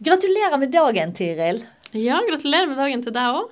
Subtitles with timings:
[0.00, 1.58] Gratulerer med dagen, Tiril.
[1.92, 3.50] Ja, gratulerer med dagen til deg òg.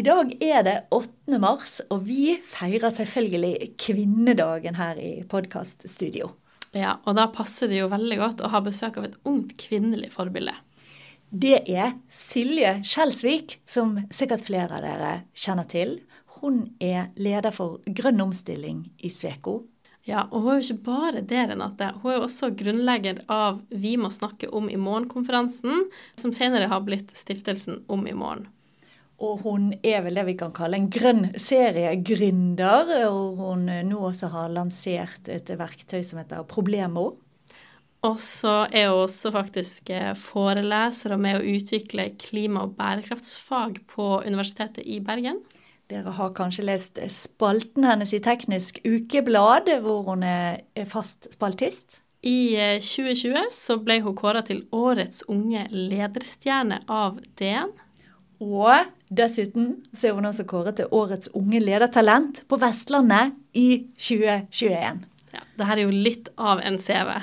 [0.00, 1.36] I dag er det 8.
[1.42, 6.30] mars, og vi feirer selvfølgelig kvinnedagen her i podkaststudio.
[6.72, 10.08] Ja, og da passer det jo veldig godt å ha besøk av et ungt kvinnelig
[10.14, 10.54] forbilde.
[11.28, 15.98] Det er Silje Skjelsvik, som sikkert flere av dere kjenner til.
[16.38, 19.66] Hun er leder for grønn omstilling i Sveko.
[20.10, 21.92] Ja, og hun er jo ikke bare det, Renate.
[22.02, 25.84] Hun er jo også grunnlegger av Vi må snakke om i morgen-konferansen,
[26.18, 28.48] som senere har blitt stiftelsen Om i morgen.
[29.20, 32.94] Og hun er vel det vi kan kalle en grønn seriegründer.
[33.12, 37.12] Og hun nå også har lansert et verktøy som heter Problemo.
[38.08, 43.82] Og så er hun også faktisk eh, foreleser og med å utvikle klima- og bærekraftsfag
[43.92, 45.42] på Universitetet i Bergen.
[45.90, 51.98] Dere har kanskje lest spalten hennes i Teknisk Ukeblad, hvor hun er fast spaltist?
[52.22, 52.54] I
[52.84, 57.72] 2020 eh, så ble hun kåra til årets unge lederstjerne av DN.
[58.44, 65.02] Og dessuten så er hun også kåret til årets unge ledertalent på Vestlandet i 2021.
[65.34, 67.16] Ja, Dette er jo litt av en CV.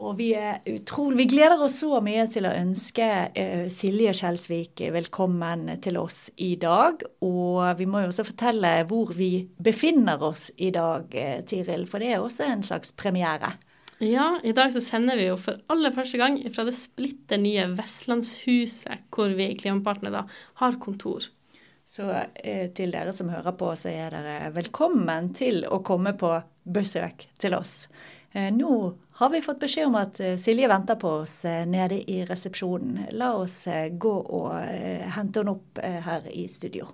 [0.00, 3.06] Og vi er utrolig Vi gleder oss så mye til å ønske
[3.36, 7.02] uh, Silje Skjelsvik velkommen til oss i dag.
[7.26, 11.84] Og vi må jo også fortelle hvor vi befinner oss i dag, uh, Tiril.
[11.90, 13.52] For det er også en slags premiere.
[14.00, 17.66] Ja, i dag så sender vi jo for aller første gang fra det splitter nye
[17.76, 20.22] Vestlandshuset, hvor vi i Klimapartner da
[20.62, 21.28] har kontor.
[21.84, 26.32] Så uh, til dere som hører på, så er dere velkommen til å komme på
[26.64, 27.82] besøk til oss.
[28.30, 28.74] Nå
[29.20, 33.10] har vi fått beskjed om at eh, Silje venter på oss eh, nede i resepsjonen.
[33.20, 36.88] La oss gå og hente henne opp her i studio.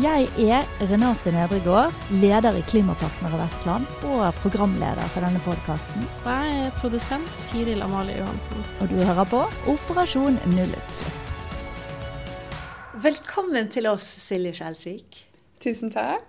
[0.00, 6.06] Jeg er Renate Nedregård, leder i Klimapartner Vestland og programleder for denne podkasten.
[6.22, 8.64] Og jeg er produsent Tiril Amalie Johansen.
[8.80, 9.42] Og du hører på
[9.74, 11.28] Operasjon nullutslipp.
[13.02, 15.24] Velkommen til oss, Silje Skjelsvik.
[15.60, 16.24] Tusen takk.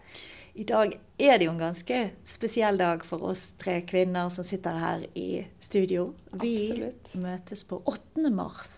[0.54, 2.00] I dag er det jo en ganske
[2.30, 6.12] spesiell dag for oss tre kvinner som sitter her i studio.
[6.30, 7.14] Vi Absolutt.
[7.18, 8.30] møtes på 8.
[8.30, 8.74] mars.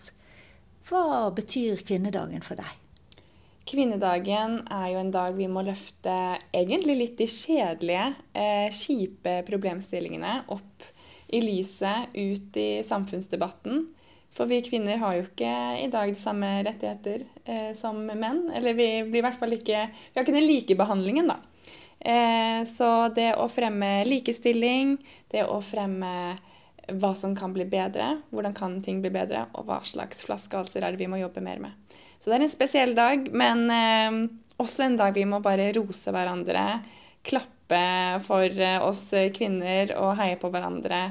[0.88, 2.70] Hva betyr kvinnedagen for deg?
[3.68, 6.14] Kvinnedagen er jo en dag vi må løfte
[6.54, 10.86] egentlig litt de kjedelige, eh, kjipe problemstillingene opp
[11.28, 13.88] i lyset, ut i samfunnsdebatten.
[14.32, 18.46] For vi kvinner har jo ikke i dag de samme rettigheter eh, som menn.
[18.54, 21.40] Eller vi blir i hvert fall ikke Vi har ikke den likebehandlingen, da.
[22.00, 24.96] Eh, så det å fremme likestilling,
[25.32, 26.36] det å fremme
[26.86, 30.94] hva som kan bli bedre, hvordan kan ting bli bedre, og hva slags flaskehalser er
[30.94, 31.96] det vi må jobbe mer med.
[32.20, 34.20] Så det er en spesiell dag, men eh,
[34.62, 36.66] også en dag vi må bare rose hverandre,
[37.26, 37.82] klappe
[38.22, 41.08] for eh, oss kvinner og heie på hverandre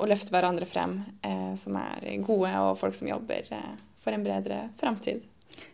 [0.00, 0.94] og løfte hverandre frem,
[1.60, 3.44] som er gode og folk som jobber
[4.00, 5.20] for en bredere framtid.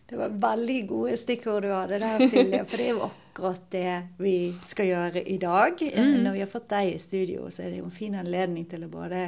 [0.06, 2.62] Det var veldig gode stikkord du hadde der, Silje.
[2.68, 4.36] For det er jo akkurat det vi
[4.70, 5.82] skal gjøre i dag.
[5.82, 6.12] Mm.
[6.24, 8.86] Når vi har fått deg i studio, så er det jo en fin anledning til
[8.86, 9.24] å både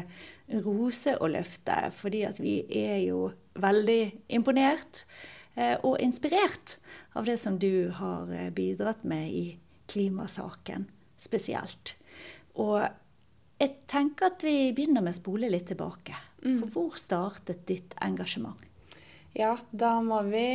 [0.64, 1.80] rose og løfte.
[1.98, 3.26] Fordi at vi er jo
[3.58, 4.02] veldig
[4.38, 5.02] imponert
[5.58, 6.78] eh, og inspirert
[7.18, 9.44] av det som du har eh, bidratt med i
[9.90, 10.86] klimasaken
[11.18, 11.96] spesielt.
[12.58, 12.80] Og
[13.58, 16.14] jeg tenker at vi begynner med å spole litt tilbake.
[16.44, 16.60] Mm.
[16.60, 18.67] For hvor startet ditt engasjement?
[19.38, 20.46] Ja, da må vi,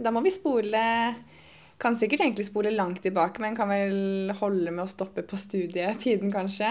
[0.00, 0.82] da må vi spole
[1.76, 6.32] Kan sikkert egentlig spole langt tilbake, men kan vel holde med å stoppe på studietiden,
[6.32, 6.70] kanskje.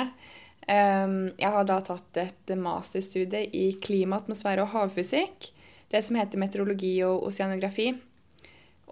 [0.65, 5.51] Um, jeg har da tatt et masterstudie i klima, atmosfære og havfysikk.
[5.93, 7.91] Det som heter meteorologi og oseanografi.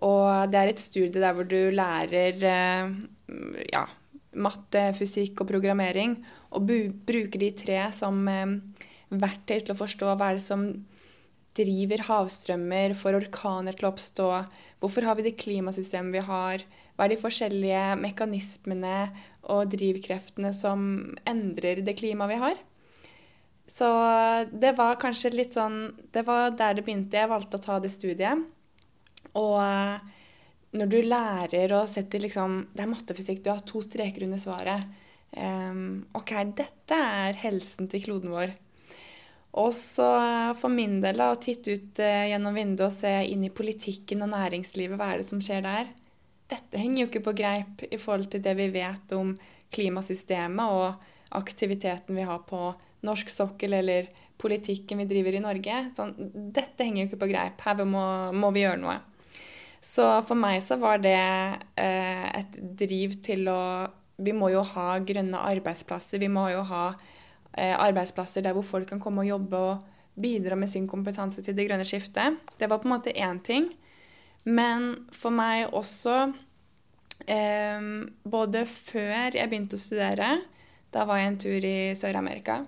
[0.06, 2.94] Og det er et studie der hvor du lærer uh,
[3.74, 3.88] ja,
[4.38, 6.20] matte, fysikk og programmering.
[6.54, 8.58] Og bruker de tre som um,
[9.10, 10.68] verktøy til å forstå hva er det som
[11.58, 14.30] driver havstrømmer, får orkaner til å oppstå?
[14.84, 16.66] Hvorfor har vi det klimasystemet vi har?
[16.94, 18.98] Hva er de forskjellige mekanismene
[19.54, 20.86] og drivkreftene som
[21.30, 22.62] endrer det klimaet vi har?
[23.70, 23.88] Så
[24.52, 27.18] det var kanskje litt sånn Det var der det begynte.
[27.18, 28.44] Jeg valgte å ta det studiet.
[29.40, 34.42] Og når du lærer og setter liksom Det er mattefysikk, du har to streker under
[34.42, 35.00] svaret.
[35.34, 38.54] Um, OK, dette er helsen til kloden vår.
[39.54, 40.08] Og så
[40.58, 44.26] for min del da, å titte ut eh, gjennom vinduet og se inn i politikken
[44.26, 45.92] og næringslivet, hva er det som skjer der?
[46.50, 49.36] Dette henger jo ikke på greip i forhold til det vi vet om
[49.74, 52.74] klimasystemet og aktiviteten vi har på
[53.06, 54.10] norsk sokkel eller
[54.42, 55.80] politikken vi driver i Norge.
[55.98, 56.14] Sånn,
[56.54, 57.62] dette henger jo ikke på greip.
[57.62, 59.00] Her må, må, vi gjøre noe.
[59.84, 63.62] Så for meg så var det eh, et driv til å
[64.24, 66.22] Vi må jo ha grønne arbeidsplasser.
[66.22, 67.13] Vi må jo ha Eh,
[67.54, 69.84] arbeidsplasser der hvor folk kan komme og jobbe og
[70.20, 72.40] bidra med sin kompetanse til det grønne skiftet.
[72.60, 73.72] Det var på en måte én ting.
[74.44, 76.34] Men for meg også
[77.32, 77.86] eh,
[78.28, 80.36] Både før jeg begynte å studere,
[80.94, 82.62] da var jeg en tur i Sør-Amerika.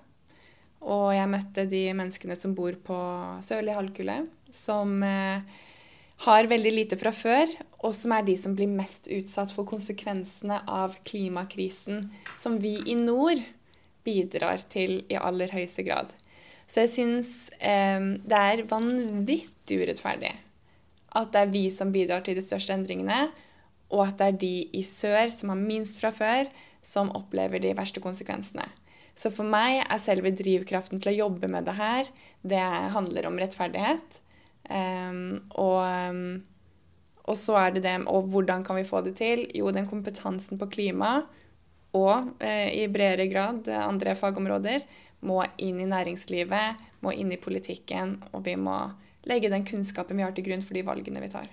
[0.86, 2.98] Og jeg møtte de menneskene som bor på
[3.46, 4.20] sørlig halvkule,
[4.54, 5.42] som eh,
[6.26, 7.50] har veldig lite fra før,
[7.82, 12.08] og som er de som blir mest utsatt for konsekvensene av klimakrisen,
[12.38, 13.42] som vi i nord
[14.06, 16.14] bidrar til i aller høyeste grad.
[16.66, 20.36] Så jeg syns eh, det er vanvittig urettferdig
[21.16, 23.30] at det er vi som bidrar til de største endringene,
[23.94, 26.50] og at det er de i sør som har minst fra før,
[26.86, 28.66] som opplever de verste konsekvensene.
[29.16, 32.10] Så for meg er selve drivkraften til å jobbe med det her,
[32.44, 32.62] det
[32.94, 34.20] handler om rettferdighet.
[34.68, 35.80] Um, og,
[36.12, 36.44] um,
[37.24, 39.44] og, så er det det Og hvordan kan vi få det til?
[39.54, 41.20] Jo, den kompetansen på klima
[41.96, 44.86] og eh, i bredere grad andre fagområder
[45.26, 48.78] må inn i næringslivet, må inn i politikken, og vi må
[49.26, 51.48] legge den kunnskapen vi har til grunn for de valgene vi tar.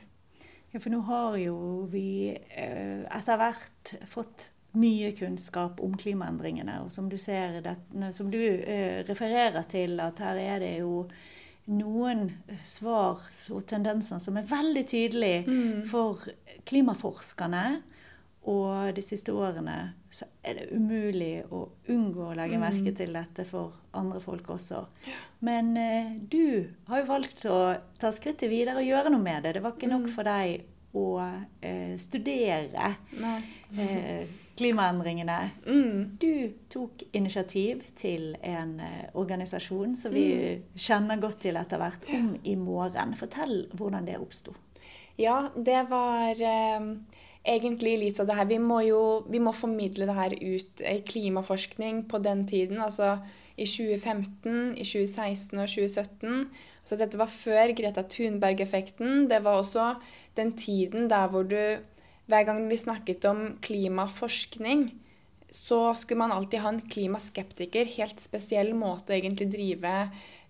[0.73, 1.57] Ja, for nå har jo
[1.93, 6.79] vi eh, etter hvert fått mye kunnskap om klimaendringene.
[6.85, 7.77] Og som du ser, det,
[8.17, 11.05] som du eh, refererer til, at her er det jo
[11.73, 12.27] noen
[12.59, 13.21] svar
[13.55, 15.83] og tendenser som er veldig tydelige mm.
[15.91, 16.25] for
[16.69, 17.83] klimaforskerne.
[18.51, 19.77] Og de siste årene
[20.11, 21.63] så er det umulig å
[21.93, 22.65] unngå å legge mm.
[22.65, 24.83] merke til dette for andre folk også.
[25.47, 27.61] Men eh, du har jo valgt å
[28.03, 29.57] ta skrittet videre og gjøre noe med det.
[29.57, 30.13] Det var ikke nok mm.
[30.17, 30.67] for deg
[30.99, 31.07] å
[31.63, 32.91] eh, studere
[33.79, 34.27] eh,
[34.59, 35.39] klimaendringene.
[35.67, 36.19] Mm.
[36.21, 40.69] Du tok initiativ til en eh, organisasjon som vi mm.
[40.77, 43.17] kjenner godt til etter hvert, Om i morgen.
[43.17, 44.55] Fortell hvordan det oppsto.
[45.21, 46.93] Ja, det var eh,
[47.43, 50.99] egentlig litt sånn det her Vi må jo vi må formidle det her ut i
[51.07, 52.83] klimaforskning på den tiden.
[52.83, 53.17] Altså
[53.57, 56.45] i 2015, i 2016 og 2017.
[56.83, 59.27] Så dette var før Greta Thunberg-effekten.
[59.31, 59.93] Det var også
[60.39, 61.59] den tiden der hvor du
[62.31, 64.87] hver gang vi snakket om klimaforskning,
[65.53, 67.91] så skulle man alltid ha en klimaskeptiker.
[67.99, 69.91] Helt spesiell måte å egentlig drive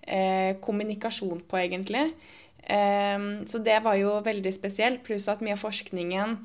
[0.07, 2.13] eh, kommunikasjon på, egentlig.
[2.63, 3.19] Eh,
[3.51, 5.03] så det var jo veldig spesielt.
[5.03, 6.37] Pluss at mye av forskningen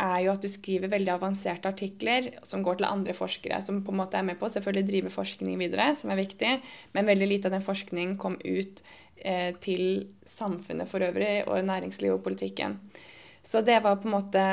[0.00, 3.92] er jo at du skriver veldig avanserte artikler som går til andre forskere, som på
[3.92, 6.56] en måte er med på selvfølgelig drive forskning videre, som er viktig,
[6.96, 8.82] men veldig lite av den forskningen kom ut
[9.16, 12.78] eh, til samfunnet for øvrig, og næringslivet og politikken.
[13.42, 14.44] Så det var på en måte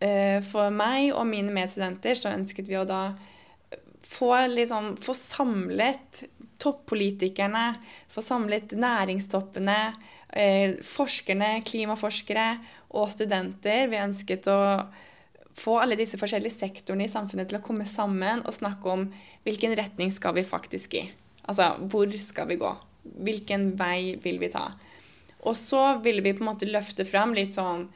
[0.00, 3.04] eh, For meg og mine medstudenter så ønsket vi å da
[4.04, 6.24] få, liksom, få samlet
[6.60, 7.72] toppolitikerne,
[8.12, 9.78] få samlet næringstoppene,
[10.36, 12.58] eh, forskerne, klimaforskere
[12.90, 13.88] og studenter.
[13.90, 14.60] Vi ønsket å
[15.60, 19.08] få alle disse forskjellige sektorene i samfunnet til å komme sammen og snakke om
[19.46, 21.04] hvilken retning skal vi faktisk i.
[21.48, 22.70] Altså hvor skal vi gå?
[23.26, 24.68] Hvilken vei vil vi ta?
[25.40, 27.88] Og så ville vi på en måte løfte fram litt sånn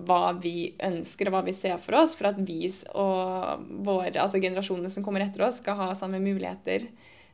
[0.00, 4.40] hva vi ønsker og hva vi ser for oss, for at vi og våre, altså
[4.40, 6.86] generasjonene som kommer etter oss, skal ha samme muligheter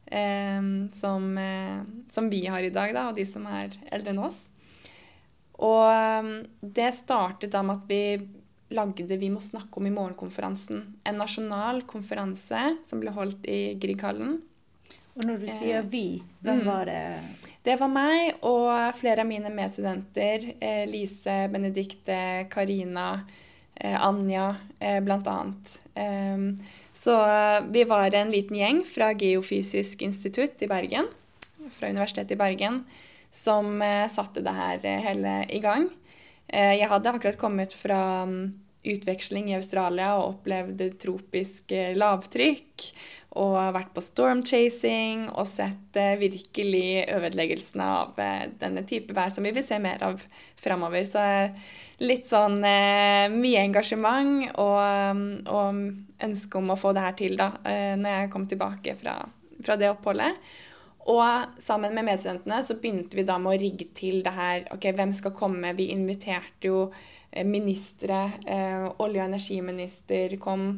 [0.07, 4.25] eh, som, eh, som, vi har i dag, da, og de som er eldre enn
[4.25, 4.47] oss.
[5.65, 8.03] Og eh, det startet da med at vi
[8.75, 10.83] lagde Vi må snakke om i morgenkonferansen.
[11.07, 14.41] En nasjonal konferanse som ble holdt i Grieghallen.
[15.17, 16.07] Og når du sier eh, vi,
[16.45, 16.67] hvem mm.
[16.67, 17.03] var det?
[17.67, 18.69] Det var meg og
[18.99, 20.51] flere av mine medstudenter.
[20.61, 22.19] Eh, Lise, Benedikte,
[22.53, 23.09] Karina,
[23.75, 25.39] eh, Anja eh, bl.a.
[25.95, 26.51] Eh,
[26.97, 27.17] så
[27.71, 31.11] vi var en liten gjeng fra Geofysisk institutt i Bergen,
[31.77, 32.79] fra Universitetet i Bergen,
[33.37, 35.91] som eh, satte det her eh, hele i gang.
[36.49, 38.55] Eh, jeg hadde akkurat kommet fra um,
[38.87, 42.85] utveksling i Australia og opplevd tropisk lavtrykk
[43.37, 48.15] og vært på stormchasing og sett virkelig ødeleggelsene av
[48.63, 50.23] denne type vær som vi vil se mer av
[50.63, 51.03] framover.
[51.05, 51.25] Så
[51.99, 55.83] litt sånn mye engasjement og, og,
[56.31, 59.19] ønske om å få det her til da, når jeg kom tilbake fra,
[59.59, 60.39] fra, det oppholdet.
[61.07, 64.65] Og sammen med medstudentene så begynte vi da med å rigge til det her.
[64.75, 65.75] Ok, hvem skal komme?
[65.79, 66.81] Vi inviterte jo
[67.31, 68.25] eh, ministre.
[68.99, 70.69] olje- og energiminister kom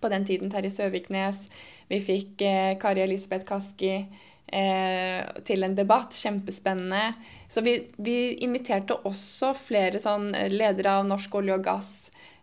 [0.00, 1.46] på den tiden Terje Søviknes.
[1.88, 6.14] Vi fikk eh, Kari Elisabeth Kaski eh, til en debatt.
[6.14, 7.14] Kjempespennende.
[7.48, 11.92] Så vi, vi inviterte også flere sånn eh, ledere av norsk olje og gass.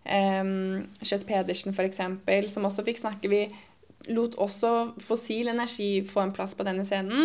[0.04, 0.44] Eh,
[1.02, 2.02] Kjøtt Pedersen f.eks.,
[2.54, 3.32] som også fikk snakke.
[3.32, 3.46] Vi
[4.14, 4.72] lot også
[5.04, 7.22] fossil energi få en plass på denne scenen.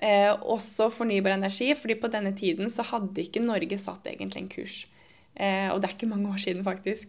[0.00, 4.52] Eh, også fornybar energi, fordi på denne tiden så hadde ikke Norge satt egentlig en
[4.52, 4.76] kurs.
[5.40, 7.08] Eh, og det er ikke mange år siden, faktisk.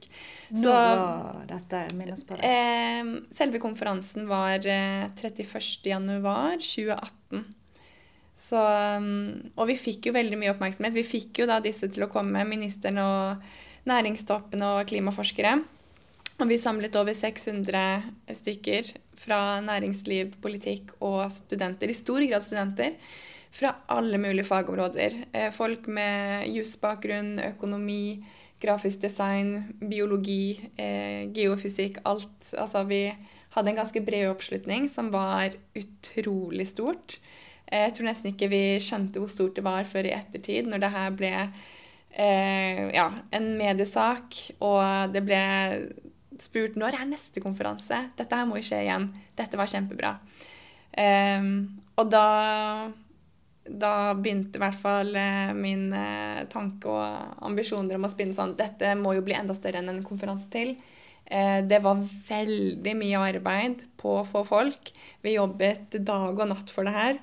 [0.53, 1.77] Nå så, var dette?
[1.97, 2.43] Minnes på det.
[2.47, 3.03] Eh,
[3.35, 7.43] selve konferansen var eh, 31.1.2018.
[8.41, 10.97] Så, um, og vi fikk jo veldig mye oppmerksomhet.
[10.97, 13.43] Vi fikk jo da disse til å komme, ministeren og
[13.89, 15.53] næringstoppene og klimaforskere.
[16.41, 18.01] Og vi samlet over 600
[18.33, 18.87] stykker
[19.21, 22.95] fra næringsliv, politikk og studenter, i stor grad studenter,
[23.53, 25.19] fra alle mulige fagområder.
[25.37, 28.23] Eh, folk med jusbakgrunn, økonomi,
[28.61, 32.53] grafisk design, biologi, eh, geofysikk, alt.
[32.57, 33.03] Altså vi
[33.53, 37.19] hadde en ganske bred oppslutning som var utrolig stort.
[37.67, 40.79] Eh, jeg tror nesten ikke vi skjønte hvor stort det var før i ettertid, når
[40.79, 41.33] det her ble
[42.17, 45.43] eh, ja, en mediesak, og det ble
[46.41, 48.03] spurt når er neste konferanse.
[48.17, 49.11] Dette her må jo skje igjen.
[49.37, 50.15] Dette var kjempebra.
[50.91, 51.53] Um,
[52.01, 52.25] og da
[53.61, 58.55] da begynte i hvert fall eh, min eh, tanke og ambisjoner om å spinne sånn
[58.59, 60.73] Dette må jo bli enda større enn en konferanse til.
[61.25, 64.91] Eh, det var veldig mye arbeid på å få folk.
[65.21, 67.21] Vi jobbet dag og natt for det her.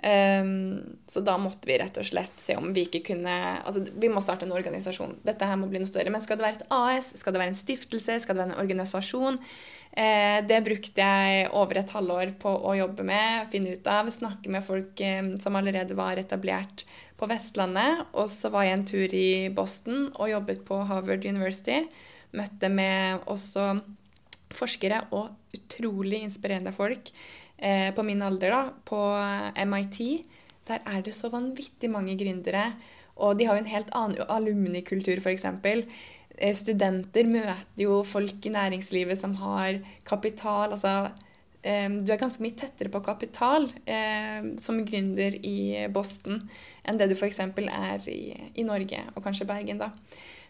[0.00, 4.08] Um, så da måtte vi rett og slett se om vi ikke kunne Altså, vi
[4.08, 5.18] må starte en organisasjon.
[5.26, 6.12] Dette her må bli noe større.
[6.12, 7.10] Men skal det være et AS?
[7.20, 8.16] Skal det være en stiftelse?
[8.22, 9.36] Skal det være en organisasjon?
[9.90, 14.52] Eh, det brukte jeg over et halvår på å jobbe med, finne ut av, snakke
[14.54, 16.86] med folk eh, som allerede var etablert
[17.20, 18.06] på Vestlandet.
[18.14, 21.82] Og så var jeg en tur i Boston og jobbet på Harvard University.
[22.32, 23.74] Møtte med også
[24.54, 27.12] forskere og utrolig inspirerende folk
[27.60, 29.00] eh, på min alder, da, på
[29.68, 30.00] MIT,
[30.68, 32.72] der er det så vanvittig mange gründere.
[33.20, 35.46] Og de har jo en helt annen alumnikultur, f.eks.
[36.40, 40.72] Eh, studenter møter jo folk i næringslivet som har kapital.
[40.72, 41.10] altså
[41.62, 46.46] eh, du er ganske mye tettere på kapital eh, som gründer i Boston
[46.84, 47.40] enn det du f.eks.
[47.40, 49.82] er i, i, Norge, og kanskje Bergen.
[49.82, 49.92] da.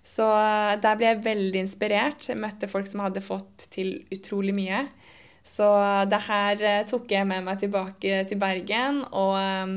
[0.06, 2.28] Så eh, der ble jeg veldig inspirert.
[2.28, 4.86] Jeg møtte folk som hadde fått til utrolig mye.
[5.46, 5.66] Så
[6.10, 9.76] det her eh, tok jeg med meg tilbake til Bergen, og um,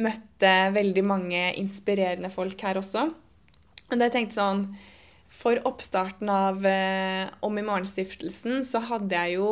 [0.00, 3.06] møtte veldig mange inspirerende folk her også.
[3.86, 4.64] Og da jeg tenkte sånn
[5.30, 9.50] For oppstarten av uh, Om i morgen-stiftelsen så hadde jeg jo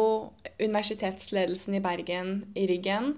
[0.59, 3.15] universitetsledelsen i Bergen i ryggen.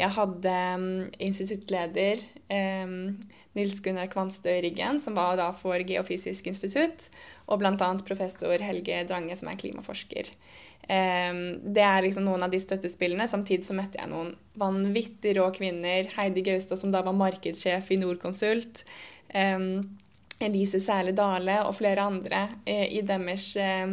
[0.00, 0.86] Jeg hadde um,
[1.22, 3.18] instituttleder um,
[3.58, 7.08] Nils Gunnar Kvanstø i ryggen, som var da for Geofysisk institutt,
[7.50, 7.90] og bl.a.
[8.06, 10.30] professor Helge Drange, som er klimaforsker.
[10.90, 13.28] Det er liksom noen av de støttespillene.
[13.30, 16.08] Samtidig så møtte jeg noen vanvittig rå kvinner.
[16.16, 18.82] Heidi Gaustad, som da var markedssjef i Norconsult.
[20.40, 23.92] Elise Sæle Dale og flere andre eh, i deres eh,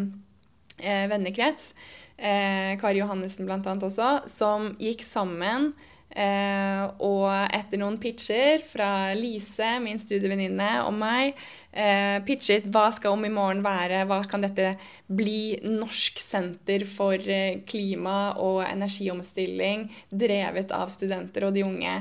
[1.11, 1.73] vennekrets.
[2.17, 5.73] Eh, Kari Johannessen annet også, som gikk sammen
[6.17, 11.37] Eh, og etter noen pitcher fra Lise, min studievenninne, og meg,
[11.71, 15.59] eh, pitchet hva skal Om i morgen være, hva kan dette bli?
[15.61, 21.95] Norsk senter for eh, klima og energiomstilling, drevet av studenter og de unge.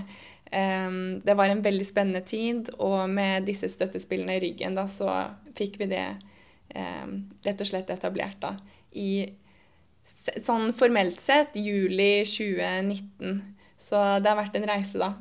[0.51, 5.13] Eh, det var en veldig spennende tid, og med disse støttespillene i ryggen da, så
[5.59, 6.07] fikk vi det
[6.73, 7.05] eh,
[7.45, 8.57] rett og slett etablert da,
[8.97, 9.29] i
[10.07, 13.56] sånn formelt sett juli 2019.
[13.87, 15.13] Så det har vært en reise, da.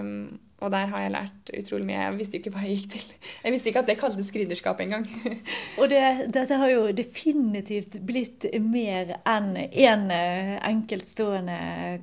[0.00, 1.98] Um, og der har jeg lært utrolig mye.
[2.00, 3.10] Jeg visste jo ikke hva jeg gikk til.
[3.44, 5.04] Jeg visste ikke at det kaltes gründerskap engang.
[5.80, 6.00] og det,
[6.32, 11.58] dette har jo definitivt blitt mer enn én en eh, enkeltstående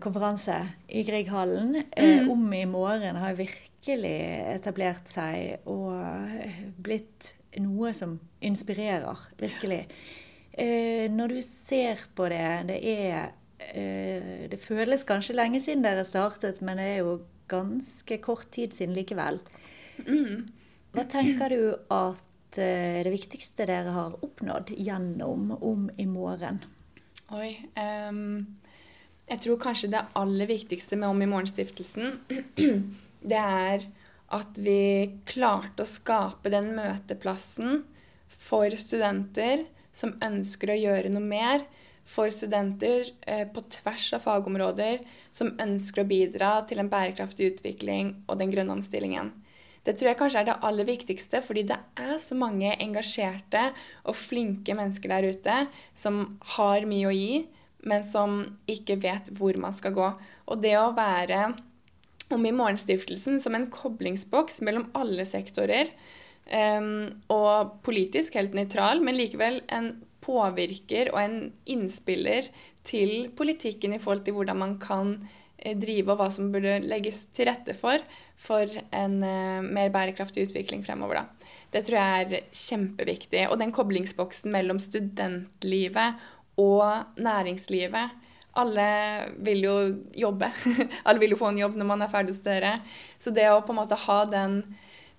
[0.05, 0.59] konferanse
[0.93, 1.79] i Grieghallen.
[1.81, 2.29] Eh, mm.
[2.35, 4.17] Om i morgen har virkelig
[4.53, 5.97] etablert seg og
[6.77, 9.87] blitt noe som inspirerer, virkelig.
[10.53, 13.33] Eh, når du ser på det, det er
[13.73, 17.15] det føles kanskje lenge siden dere startet, men det er jo
[17.51, 19.39] ganske kort tid siden likevel.
[20.07, 20.45] Mm.
[20.93, 21.61] Hva tenker du
[21.93, 26.61] at eh, det viktigste dere har oppnådd gjennom Om i morgen?
[27.33, 27.55] Oi.
[27.73, 28.59] Um,
[29.29, 32.19] jeg tror kanskje det aller viktigste med Om i morgen-stiftelsen,
[33.31, 33.87] det er
[34.33, 37.83] at vi klarte å skape den møteplassen
[38.29, 41.65] for studenter som ønsker å gjøre noe mer
[42.05, 48.15] for studenter eh, på tvers av fagområder som ønsker å bidra til en bærekraftig utvikling
[48.27, 49.31] og den grønne omstillingen.
[49.83, 53.65] Det tror jeg kanskje er det aller viktigste, fordi det er så mange engasjerte
[54.07, 55.57] og flinke mennesker der ute
[55.97, 57.43] som har mye å gi,
[57.83, 60.07] men som ikke vet hvor man skal gå.
[60.47, 61.49] Og det å være
[62.33, 65.91] om i Morgenstiftelsen som en koblingsboks mellom alle sektorer,
[66.47, 69.91] um, og politisk helt nøytral, men likevel en
[70.23, 71.37] påvirker og en
[71.69, 72.49] innspiller
[72.87, 75.15] til politikken i forhold til hvordan man kan
[75.57, 78.03] eh, drive, og hva som burde legges til rette for
[78.43, 81.21] for en uh, mer bærekraftig utvikling fremover.
[81.21, 81.51] Da.
[81.73, 83.45] Det tror jeg er kjempeviktig.
[83.49, 86.19] Og den koblingsboksen mellom studentlivet
[86.61, 88.19] og næringslivet
[88.53, 88.87] Alle
[89.41, 89.75] vil jo
[90.13, 90.51] jobbe.
[91.07, 92.75] alle vil jo få en jobb når man er ferdig å studere.
[93.17, 94.59] Så det å på en måte ha den,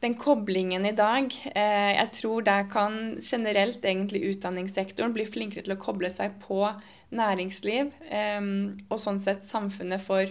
[0.05, 5.77] den koblingen i dag eh, Jeg tror der kan generelt egentlig utdanningssektoren bli flinkere til
[5.77, 6.61] å koble seg på
[7.15, 8.41] næringsliv, eh,
[8.91, 10.29] og sånn sett samfunnet for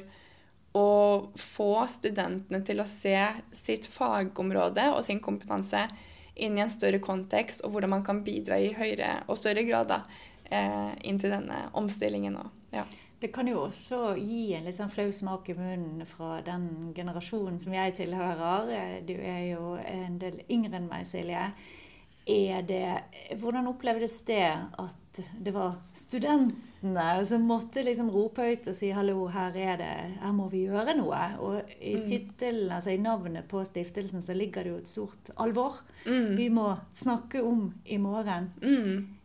[0.74, 0.90] å
[1.38, 3.18] få studentene til å se
[3.54, 5.86] sitt fagområde og sin kompetanse
[6.34, 9.92] inn i en større kontekst, og hvordan man kan bidra i høyere og større grad
[9.92, 10.02] da,
[10.50, 12.40] eh, inn til denne omstillingen.
[12.42, 12.68] Også.
[12.74, 12.86] ja.
[13.24, 17.56] Det kan jo også gi en litt sånn flau smak i munnen fra den generasjonen
[17.64, 18.98] som jeg tilhører.
[19.08, 21.46] Du er jo en del yngre enn meg, Silje.
[22.68, 22.82] Det,
[23.40, 29.30] hvordan opplevdes det at det var studentene som måtte liksom rope høyt og si 'hallo,
[29.32, 31.40] her er det, her må vi gjøre noe'?
[31.40, 32.72] Og i mm.
[32.76, 35.80] altså i navnet på stiftelsen, så ligger det jo et stort alvor.
[36.06, 36.36] Mm.
[36.36, 38.52] Vi må snakke om i morgen.
[38.62, 39.16] Mm.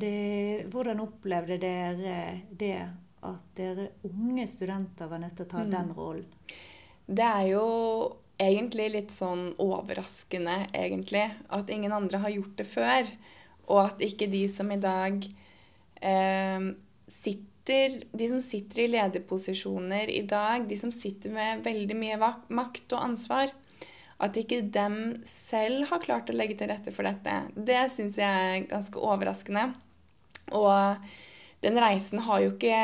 [0.00, 5.70] Det, hvordan opplevde dere det at dere unge studenter var nødt til å ta mm.
[5.72, 6.26] den rollen?
[7.06, 7.66] Det er jo
[8.42, 13.10] egentlig litt sånn overraskende, egentlig, at ingen andre har gjort det før.
[13.70, 15.22] Og at ikke de som i dag
[16.02, 16.70] eh,
[17.06, 22.16] sitter De som sitter i lederposisjoner i dag, de som sitter med veldig mye
[22.50, 23.52] makt og ansvar,
[24.18, 28.26] at ikke dem selv har klart å legge til rette for dette, det syns jeg
[28.48, 29.68] er ganske overraskende.
[30.58, 31.06] Og
[31.62, 32.78] den reisen har jo ikke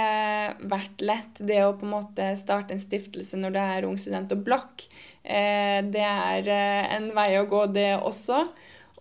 [0.71, 1.41] vært lett.
[1.43, 4.85] Det å på en måte starte en stiftelse når det er ung student og blokk,
[5.25, 8.45] eh, det er eh, en vei å gå, det også.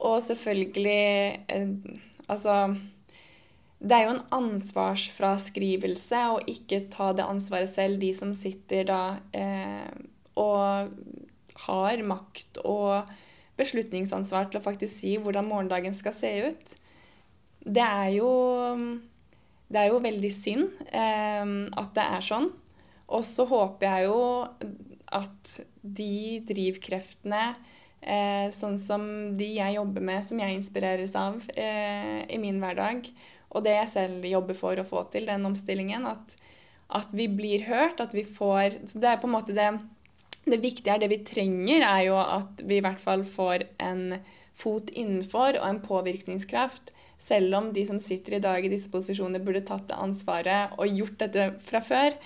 [0.07, 1.01] Og selvfølgelig
[1.53, 1.74] eh,
[2.27, 2.53] Altså
[3.79, 9.00] det er jo en ansvarsfraskrivelse å ikke ta det ansvaret selv, de som sitter da
[10.36, 10.89] og
[11.67, 13.13] har makt og
[13.62, 16.74] beslutningsansvar til å faktisk si hvordan morgendagen skal se ut.
[17.63, 18.34] Det er jo
[19.68, 22.52] det er jo veldig synd eh, at det er sånn.
[23.08, 24.22] Og så håper jeg jo
[25.16, 27.44] at de drivkreftene,
[28.02, 29.04] eh, sånn som
[29.40, 33.08] de jeg jobber med, som jeg inspireres av eh, i min hverdag,
[33.56, 36.36] og det jeg selv jobber for å få til, den omstillingen, at,
[37.00, 39.70] at vi blir hørt, at vi får Det er på en måte det
[40.48, 44.20] Det viktige er det vi trenger, er jo at vi i hvert fall får en
[44.58, 49.42] fot innenfor og en påvirkningskraft selv om de som sitter i dag i disse posisjonene,
[49.44, 52.18] burde tatt det ansvaret og gjort dette fra før.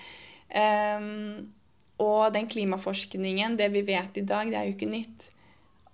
[0.51, 1.51] Um,
[2.01, 5.30] og den klimaforskningen, det vi vet i dag, det er jo ikke nytt.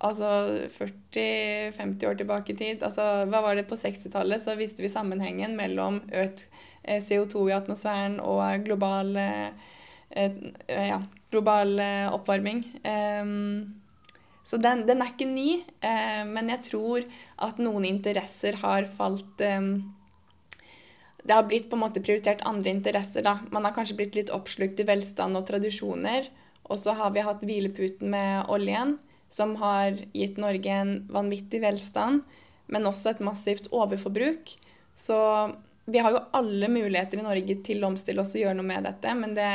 [0.02, 0.28] Altså
[0.74, 2.82] 40-50 år tilbake i tid.
[2.86, 6.46] Altså, hva var det På 60-tallet så visste vi sammenhengen mellom økt
[6.84, 10.38] eh, CO2 i atmosfæren og global, eh,
[10.70, 11.74] ja, global
[12.14, 12.62] oppvarming.
[12.86, 13.82] Um,
[14.48, 17.04] så den, den er ikke ny, eh, men jeg tror
[17.44, 19.60] at noen interesser har falt eh,
[21.20, 23.26] Det har blitt på en måte prioritert andre interesser.
[23.26, 23.38] da.
[23.52, 26.30] Man har kanskje blitt litt oppslukt i velstand og tradisjoner.
[26.68, 28.96] Og så har vi hatt hvileputen med oljen,
[29.28, 32.22] som har gitt Norge en vanvittig velstand,
[32.72, 34.54] men også et massivt overforbruk.
[34.96, 35.18] Så
[35.84, 38.88] vi har jo alle muligheter i Norge til å omstille oss og gjøre noe med
[38.88, 39.52] dette, men det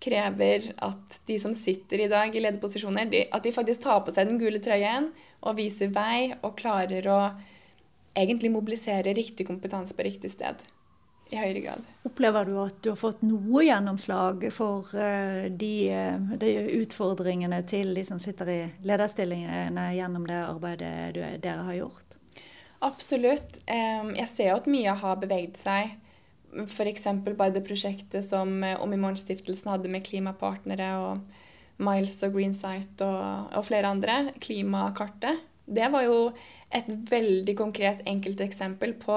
[0.00, 4.14] krever at de som sitter i dag i lederposisjoner, de, at de faktisk tar på
[4.14, 5.10] seg den gule trøyen
[5.44, 7.20] og viser vei og klarer å
[8.16, 10.64] egentlig mobilisere riktig kompetanse på riktig sted
[11.30, 11.90] i høyere grad.
[12.08, 17.94] Opplever du at du har fått noe gjennomslag for uh, de, uh, de, utfordringene til
[17.94, 22.16] de som sitter i lederstillingene gjennom det arbeidet du, dere har gjort?
[22.80, 23.58] Absolutt.
[23.68, 25.98] Jeg ser jo at mye har beveget seg
[26.66, 27.06] f.eks.
[27.36, 31.20] bare det prosjektet som eh, Om i morgen-stiftelsen hadde med klimapartnere og
[31.80, 36.18] Miles og Greensight og, og flere andre, klimakartet, det var jo
[36.74, 39.16] et veldig konkret enkelteksempel på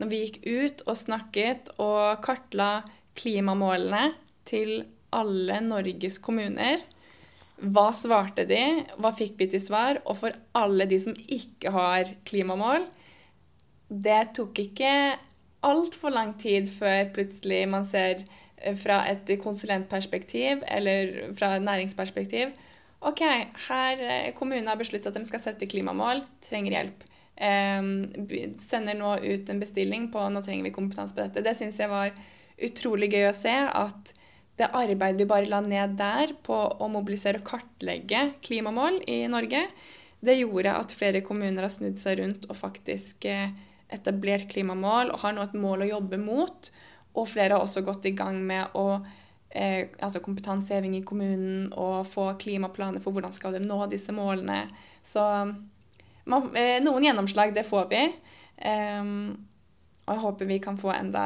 [0.00, 2.84] når vi gikk ut og snakket og kartla
[3.18, 4.12] klimamålene
[4.48, 6.82] til alle Norges kommuner.
[7.64, 8.62] Hva svarte de?
[8.98, 10.00] Hva fikk vi til svar?
[10.04, 12.88] Og for alle de som ikke har klimamål
[13.88, 14.90] Det tok ikke
[15.64, 22.54] altfor lang tid før plutselig man ser eh, fra et konsulentperspektiv eller fra et næringsperspektiv
[23.04, 23.20] OK,
[23.68, 27.04] her eh, kommunen har besluttet at de skal sette klimamål, trenger hjelp.
[27.34, 27.88] Um,
[28.62, 31.42] sender nå ut en bestilling på nå trenger vi kompetanse på dette.
[31.44, 32.14] Det syns jeg var
[32.62, 33.52] utrolig gøy å se.
[33.52, 34.14] At
[34.56, 39.66] det arbeidet vi bare la ned der på å mobilisere og kartlegge klimamål i Norge,
[40.24, 43.50] det gjorde at flere kommuner har snudd seg rundt og faktisk eh,
[43.92, 46.70] etablert klimamål og har nå et mål å jobbe mot.
[47.14, 48.98] Og flere har også gått i gang med å
[49.50, 54.64] eh, altså kompetanseheving i kommunen og få klimaplaner for hvordan skal de nå disse målene.
[55.04, 55.22] Så
[56.24, 58.04] man, eh, noen gjennomslag, det får vi.
[58.64, 59.46] Um,
[60.04, 61.24] og jeg håper vi kan få enda,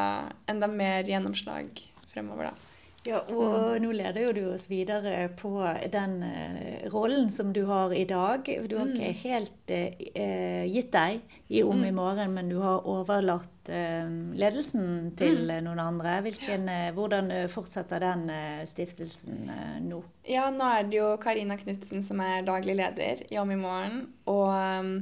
[0.48, 1.70] enda mer gjennomslag
[2.08, 2.67] fremover, da.
[3.08, 5.52] Ja, og nå leder jo du oss videre på
[5.88, 8.44] den uh, rollen som du har i dag.
[8.44, 9.20] Du har ikke mm.
[9.22, 11.96] helt uh, gitt deg i Om i mm.
[11.96, 15.54] morgen, men du har overlatt uh, ledelsen til mm.
[15.64, 16.18] noen andre.
[16.26, 18.28] Hvilken, hvordan fortsetter den
[18.68, 19.48] stiftelsen
[19.88, 20.02] nå?
[20.28, 24.04] Ja, nå er det jo Karina Knutsen som er daglig leder i Om i morgen.
[24.28, 24.94] Og um,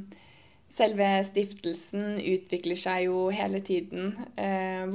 [0.70, 4.14] selve stiftelsen utvikler seg jo hele tiden.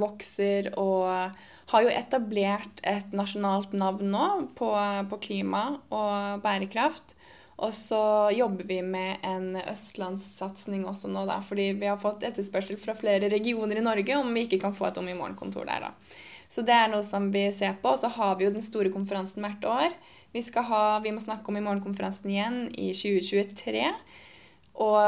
[0.00, 1.36] vokser og
[1.72, 4.70] har jo etablert et nasjonalt navn nå på,
[5.08, 7.16] på klima og bærekraft.
[7.62, 8.02] Og så
[8.34, 13.30] jobber vi med en østlandssatsing også nå, da, fordi vi har fått etterspørsel fra flere
[13.30, 16.18] regioner i Norge om vi ikke kan få et Om i morgen-kontor der, da.
[16.52, 17.94] Så det er noe som vi ser på.
[17.94, 19.94] Og så har vi jo den store konferansen hvert år.
[20.34, 23.86] Vi, skal ha, vi må snakke om i morgen-konferansen igjen i 2023.
[24.84, 24.98] Og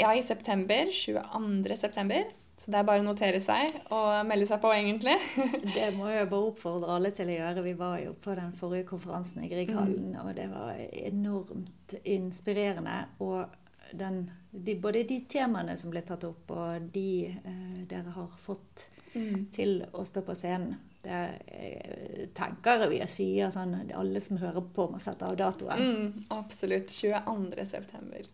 [0.00, 0.88] ja, i september.
[0.88, 1.76] 22.
[1.76, 2.24] september.
[2.56, 5.16] Så det er bare å notere seg og melde seg på, egentlig.
[5.76, 7.64] det må jeg bare oppfordre alle til å gjøre.
[7.66, 10.20] Vi var jo på den forrige konferansen i Grieghallen, mm.
[10.22, 12.96] og det var enormt inspirerende.
[13.26, 18.38] Og den, de, både de temaene som ble tatt opp, og de eh, dere har
[18.38, 19.46] fått mm.
[19.54, 20.78] til å stå på scenen.
[21.04, 25.82] Det er tenker jeg sier sånn Alle som hører på, må sette av datoen.
[25.82, 26.88] Mm, absolutt.
[26.88, 28.24] 22.9.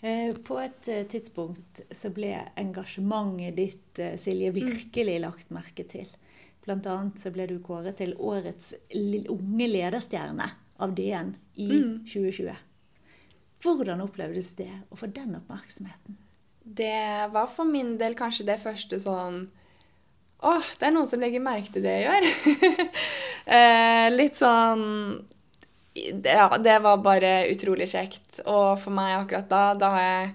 [0.00, 4.56] Eh, på et eh, tidspunkt så ble engasjementet ditt, eh, Silje, mm.
[4.56, 6.08] virkelig lagt merke til.
[6.64, 10.48] Blant annet så ble du kåret til årets unge lederstjerne
[10.80, 11.94] av DN i mm.
[12.08, 12.56] 2020.
[13.60, 16.16] Hvordan opplevdes det å få den oppmerksomheten?
[16.64, 19.48] Det var for min del kanskje det første sånn
[20.40, 22.92] Åh, det er noen som legger merke til det jeg gjør.
[24.20, 24.86] litt sånn
[25.94, 28.42] ja, det var bare utrolig kjekt.
[28.46, 30.32] Og for meg akkurat da, da har jeg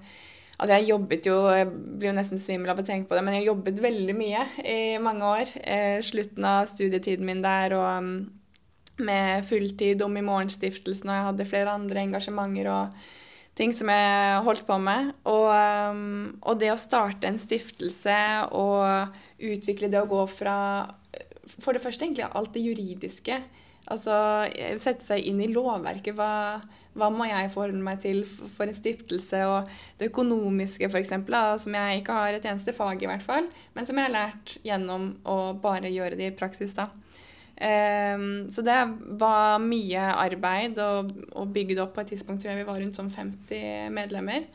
[0.55, 3.35] Altså, jeg jobbet jo Jeg blir jo nesten svimmel av å tenke på det, men
[3.35, 5.51] jeg jobbet veldig mye i mange år.
[5.59, 8.13] Eh, slutten av studietiden min der og um,
[9.03, 13.09] med fulltid om i Morgenstiftelsen, og jeg hadde flere andre engasjementer og
[13.59, 15.11] ting som jeg holdt på med.
[15.27, 15.49] Og,
[15.91, 18.15] um, og det å starte en stiftelse
[18.55, 19.11] og
[19.43, 20.57] utvikle det å gå fra
[21.59, 23.43] For det første egentlig alt det juridiske
[23.93, 24.15] Altså
[24.81, 26.15] sette seg inn i lovverket.
[26.17, 26.57] Hva,
[26.97, 29.41] hva må jeg forholde meg til for en stiftelse?
[29.51, 31.13] Og det økonomiske, f.eks.,
[31.61, 34.57] som jeg ikke har et eneste fag i, hvert fall, men som jeg har lært
[34.65, 36.73] gjennom å bare gjøre det i praksis.
[36.77, 36.89] da.
[37.55, 38.75] Um, så det
[39.15, 41.93] var mye arbeid og, og bygd opp.
[41.95, 44.47] På et tidspunkt tror jeg vi var rundt sånn 50 medlemmer.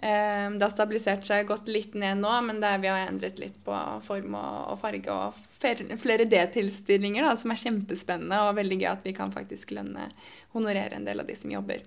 [0.00, 3.58] Um, det har stabilisert seg gått litt ned nå, men der vi har endret litt
[3.66, 9.14] på form og, farge og flere D-tilstillinger, som er kjempespennende og veldig gøy at vi
[9.16, 10.08] kan faktisk lønne,
[10.56, 11.84] honorere en del av de som jobber.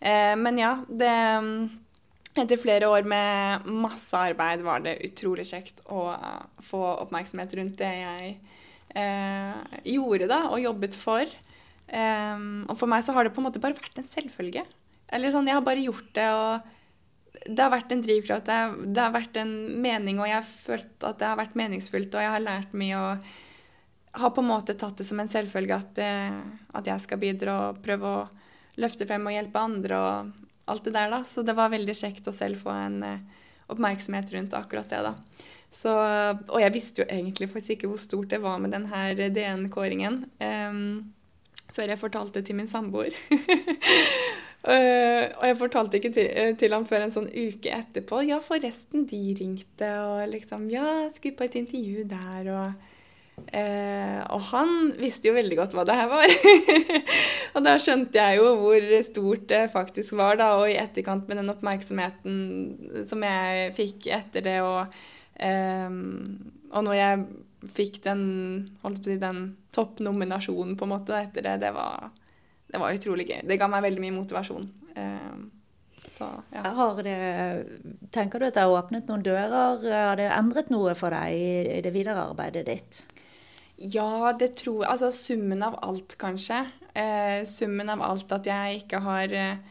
[0.00, 1.14] Eh, men ja, det
[2.34, 6.08] Etter flere år med masse arbeid var det utrolig kjekt å
[6.66, 8.32] få oppmerksomhet rundt det jeg
[8.98, 11.30] eh, gjorde da, og jobbet for.
[11.86, 14.64] Um, og for meg så har det på en måte bare vært en selvfølge.
[15.14, 16.26] Eller sånn, Jeg har bare gjort det.
[16.26, 16.73] og
[17.44, 18.58] det har vært en drivkraft, det,
[18.94, 19.54] det, har vært en
[19.84, 23.00] mening, og jeg har følt at det har vært meningsfullt, og jeg har lært mye
[23.00, 23.26] og
[24.14, 26.38] har på en måte tatt det som en selvfølge at, eh,
[26.78, 28.24] at jeg skal bidra og prøve å
[28.80, 30.30] løfte frem og hjelpe andre og
[30.70, 31.20] alt det der, da.
[31.28, 35.50] Så det var veldig kjekt å selv få en uh, oppmerksomhet rundt akkurat det, da.
[35.74, 40.20] Så, og jeg visste jo egentlig faktisk ikke hvor stort det var med denne DN-kåringen
[40.38, 40.78] um,
[41.74, 43.16] før jeg fortalte det til min samboer.
[44.64, 48.22] Uh, og jeg fortalte ikke til, uh, til, ham før en sånn uke etterpå.
[48.24, 54.20] Ja, forresten, de ringte, og liksom Ja, jeg skulle på et intervju der, og uh,
[54.32, 56.32] Og han visste jo veldig godt hva det her var.
[57.54, 61.42] og da skjønte jeg jo hvor stort det faktisk var, da, og i etterkant med
[61.42, 64.96] den oppmerksomheten som jeg fikk etter det, og,
[65.44, 67.24] og når jeg
[67.76, 68.24] fikk den,
[68.80, 69.46] holdt på å si, den
[69.76, 72.14] toppnominasjonen på en måte etter det, det var
[72.74, 73.42] det var utrolig gøy.
[73.46, 74.64] Det ga meg veldig mye motivasjon.
[74.98, 75.42] Ehm,
[76.14, 76.70] så, ja.
[77.06, 77.18] det,
[78.14, 79.84] tenker du at det har åpnet noen dører?
[79.86, 83.04] Har det endret noe for deg i, det videre arbeidet ditt?
[83.78, 84.90] Ja, det tror jeg.
[84.90, 86.64] Altså summen av alt, kanskje.
[86.98, 89.62] Eh, summen av alt at jeg ikke har eh,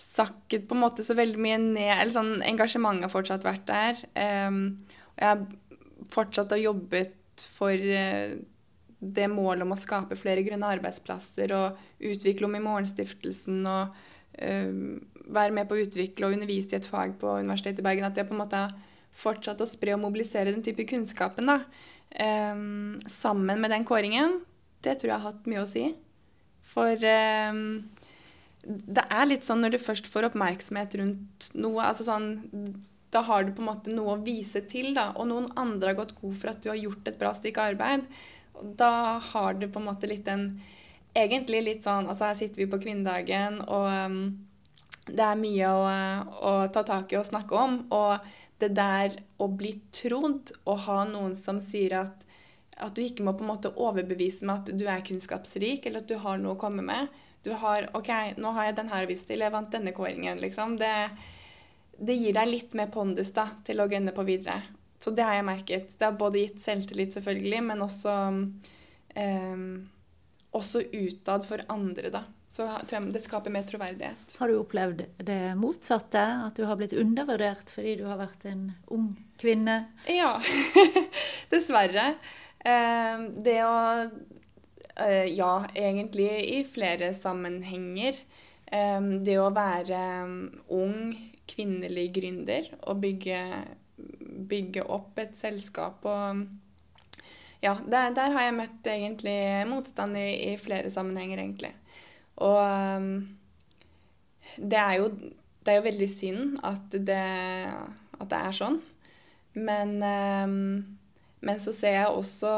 [0.00, 4.02] sakket på en måte så veldig mye ned Eller sånn engasjementet har fortsatt vært der.
[4.16, 4.50] Eh,
[5.12, 5.46] og jeg har
[6.12, 8.36] fortsatt å jobbet for eh,
[8.98, 13.96] det målet om å skape flere grønne arbeidsplasser og utvikle om i Morgenstiftelsen og
[14.40, 14.72] uh,
[15.26, 18.16] være med på å utvikle og undervise i et fag på Universitetet i Bergen, at
[18.16, 18.74] det på en måte har
[19.16, 21.60] fortsatt å spre og mobilisere den type kunnskapen da,
[22.20, 24.40] um, sammen med den kåringen,
[24.84, 25.86] det tror jeg har hatt mye å si.
[26.66, 27.06] For
[27.52, 27.62] um,
[28.66, 32.30] det er litt sånn når du først får oppmerksomhet rundt noe altså sånn,
[33.14, 36.00] Da har du på en måte noe å vise til, da, og noen andre har
[36.00, 38.08] gått god for at du har gjort et bra stykke arbeid.
[38.62, 40.48] Da har du på en måte litt en
[41.16, 44.18] Egentlig litt sånn Altså, her sitter vi på kvinnedagen, og um,
[45.06, 45.84] det er mye å,
[46.50, 47.78] å, ta tak i og snakke om.
[47.94, 48.26] Og
[48.60, 52.26] det der å bli trodd og ha noen som sier at,
[52.76, 56.10] at du ikke må på en måte overbevise med at du er kunnskapsrik, eller at
[56.10, 57.12] du har noe å komme med.
[57.46, 58.10] Du har OK,
[58.42, 59.44] nå har jeg den her å vise til.
[59.44, 60.74] Jeg vant denne kåringen, liksom.
[60.80, 60.94] Det,
[61.96, 64.58] det gir deg litt mer pondus da, til å gønne på videre.
[65.06, 65.90] Så det har jeg merket.
[65.94, 68.14] Det har både gitt selvtillit, selvfølgelig, men også,
[69.14, 69.60] um,
[70.58, 72.24] også utad for andre, da.
[72.56, 72.66] Så
[73.14, 74.34] det skaper mer troverdighet.
[74.40, 76.24] Har du opplevd det motsatte?
[76.48, 79.78] At du har blitt undervurdert fordi du har vært en ung kvinne?
[80.10, 80.40] Ja,
[81.54, 82.16] dessverre.
[82.66, 83.78] Um, det å
[84.10, 88.18] uh, Ja, egentlig i flere sammenhenger.
[88.74, 91.12] Um, det å være um, ung
[91.46, 93.42] kvinnelig gründer og bygge
[94.36, 96.46] bygge opp et selskap og
[97.64, 101.72] Ja, der, der har jeg møtt egentlig motstand i, i flere sammenhenger, egentlig.
[102.44, 102.60] Og
[104.60, 105.08] det er jo
[105.66, 107.22] det er jo veldig synd at det,
[108.20, 108.78] at det er sånn.
[109.56, 112.50] Men, men, så ser jeg også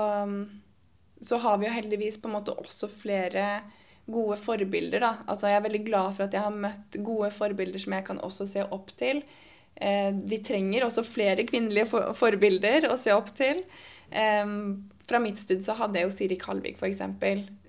[1.22, 3.60] Så har vi jo heldigvis på en måte også flere
[4.08, 5.12] gode forbilder, da.
[5.28, 8.20] Altså jeg er veldig glad for at jeg har møtt gode forbilder som jeg kan
[8.24, 9.22] også se opp til.
[9.78, 13.62] Eh, vi trenger også flere kvinnelige for forbilder å se opp til.
[15.08, 17.00] fra mitt stud så hadde jeg jo Siri Kalvik, f.eks.,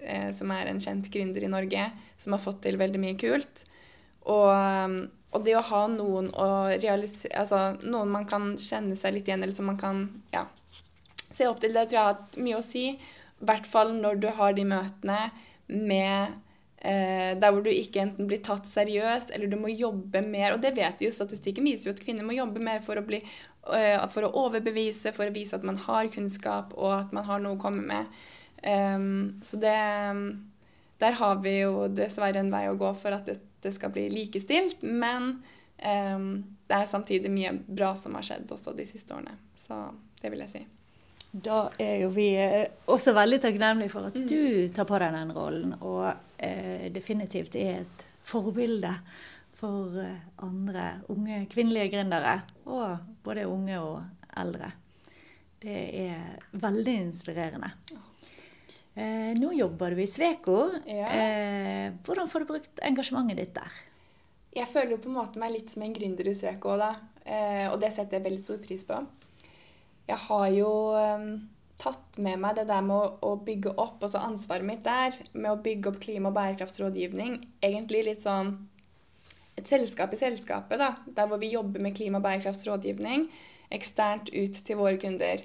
[0.01, 1.85] eh, som er en kjent gründer i Norge,
[2.17, 3.63] som har fått til veldig mye kult.
[4.27, 4.51] Og,
[5.31, 9.55] og det å ha noen å Altså noen man kan kjenne seg litt igjen, eller
[9.55, 10.45] som man kan ja,
[11.31, 12.85] se opp til, det tror jeg har hatt mye å si.
[13.39, 15.21] I hvert fall når du har de møtene
[15.67, 16.39] med
[16.79, 20.55] der hvor du ikke enten blir tatt seriøst, eller du må jobbe mer.
[20.55, 23.19] Og det vet jo, statistikken viser jo at kvinner må jobbe mer for å, bli,
[23.75, 27.43] eh, for å overbevise, for å vise at man har kunnskap, og at man har
[27.43, 28.21] noe å komme med.
[28.63, 29.75] Um, så det
[30.99, 34.81] Der har vi jo dessverre en vei å gå for at det, skal bli likestilt.
[34.83, 35.37] Men
[35.83, 39.37] um, det er samtidig mye bra som har skjedd også de siste årene.
[39.55, 39.79] Så
[40.19, 40.65] det vil jeg si.
[41.31, 44.27] Da er jo vi eh, også veldig takknemlige for at mm.
[44.29, 45.75] du tar på deg den rollen.
[45.85, 48.95] Og eh, definitivt er et forbilde
[49.59, 52.39] for eh, andre unge kvinnelige gründere.
[52.65, 53.99] Og både unge og
[54.41, 54.71] eldre.
[55.59, 57.69] Det er veldig inspirerende.
[58.95, 60.57] Eh, nå jobber du i Sveko.
[60.89, 61.13] Ja.
[61.13, 63.79] Eh, hvordan får du brukt engasjementet ditt der?
[64.55, 66.93] Jeg føler jo på en måte meg litt som en gründer i Sveko, da.
[67.21, 68.97] Eh, og det setter jeg veldig stor pris på.
[70.09, 70.71] Jeg har jo
[71.79, 75.51] tatt med meg det der med å, å, bygge opp, også ansvaret mitt der, med
[75.53, 78.55] å bygge opp klima- og bærekraftsrådgivning, egentlig litt sånn
[79.59, 83.27] et selskap i selskapet, da, der hvor vi jobber med klima- og bærekraftsrådgivning
[83.75, 85.43] eksternt ut til våre kunder.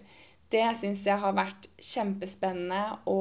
[0.53, 3.21] Det syns jeg har vært kjempespennende å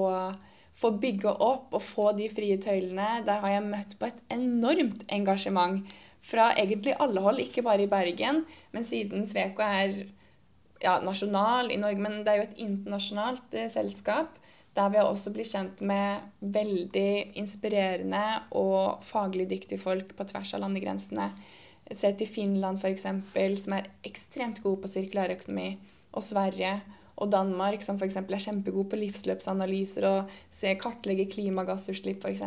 [0.77, 3.23] få bygge opp og få de frie tøylene.
[3.27, 5.83] Der har jeg møtt på et enormt engasjement
[6.23, 10.05] fra egentlig alle hold, ikke bare i Bergen, men siden Sveko er
[10.83, 14.39] ja, nasjonal i Norge, men det er jo et internasjonalt eh, selskap.
[14.73, 18.23] Der vi også blitt kjent med veldig inspirerende
[18.57, 21.29] og faglig dyktige folk på tvers av landegrensene.
[21.93, 23.05] Se til Finland f.eks.,
[23.61, 25.75] som er ekstremt god på sirkulærøkonomi,
[26.13, 26.73] og Sverige
[27.21, 28.17] og Danmark, som f.eks.
[28.17, 32.43] er kjempegod på livsløpsanalyser og se, kartlegge klimagassutslipp f.eks.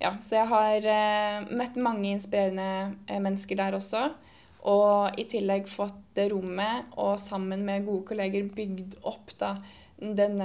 [0.00, 4.12] Ja, så jeg har eh, møtt mange inspirerende eh, mennesker der også.
[4.68, 9.54] Og i tillegg fått det rommet, og sammen med gode kolleger bygd opp da,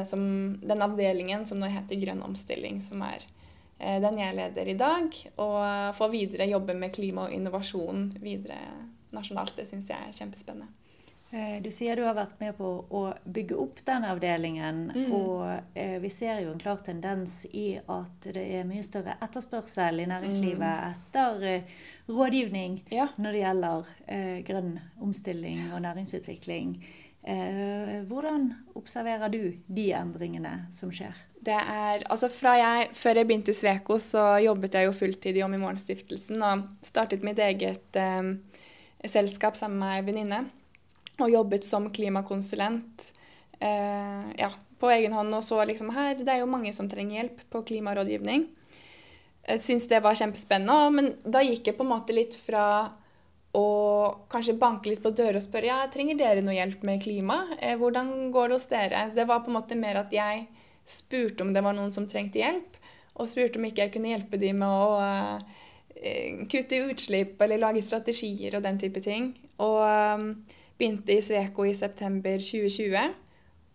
[0.08, 0.26] som,
[0.62, 3.24] den avdelingen som nå heter Grønn omstilling, som er
[3.80, 5.20] eh, den jeg leder i dag.
[5.44, 5.60] Og
[5.98, 8.62] få videre jobbe med klima og innovasjon videre
[9.16, 9.56] nasjonalt.
[9.58, 10.72] Det syns jeg er kjempespennende.
[11.32, 14.86] Eh, du sier du har vært med på å bygge opp den avdelingen.
[14.94, 15.14] Mm.
[15.18, 20.04] Og eh, vi ser jo en klar tendens i at det er mye større etterspørsel
[20.04, 20.92] i næringslivet mm.
[20.92, 21.74] etter eh,
[22.08, 23.10] rådgivning ja.
[23.18, 23.96] når det gjelder
[24.46, 26.78] grønn omstilling og næringsutvikling.
[28.06, 31.16] Hvordan observerer du de endringene som skjer?
[31.46, 35.42] Det er, altså jeg, Før jeg begynte i Sveko, så jobbet jeg jo fulltid i
[35.42, 38.30] Om i morgen-stiftelsen og startet mitt eget eh,
[39.10, 40.44] selskap sammen med ei venninne
[41.20, 43.12] og jobbet som klimakonsulent
[43.60, 47.22] eh, ja, på egen hånd og så liksom her Det er jo mange som trenger
[47.22, 48.48] hjelp på klimarådgivning.
[49.46, 52.66] Jeg syns det var kjempespennende, men da gikk jeg på en måte litt fra
[53.56, 53.68] å
[54.32, 57.38] kanskje banke litt på dører og spørre ja, trenger dere noe hjelp med klima.
[57.60, 59.04] Eh, hvordan går det hos dere?
[59.16, 60.48] Det var på en måte mer at jeg
[60.86, 62.76] spurte om det var noen som trengte hjelp,
[63.16, 65.00] og spurte om ikke jeg kunne hjelpe dem med å
[65.96, 69.32] eh, kutte utslipp eller lage strategier og den type ting.
[69.64, 69.80] Og
[70.76, 73.14] Begynte i Sveko i september 2020.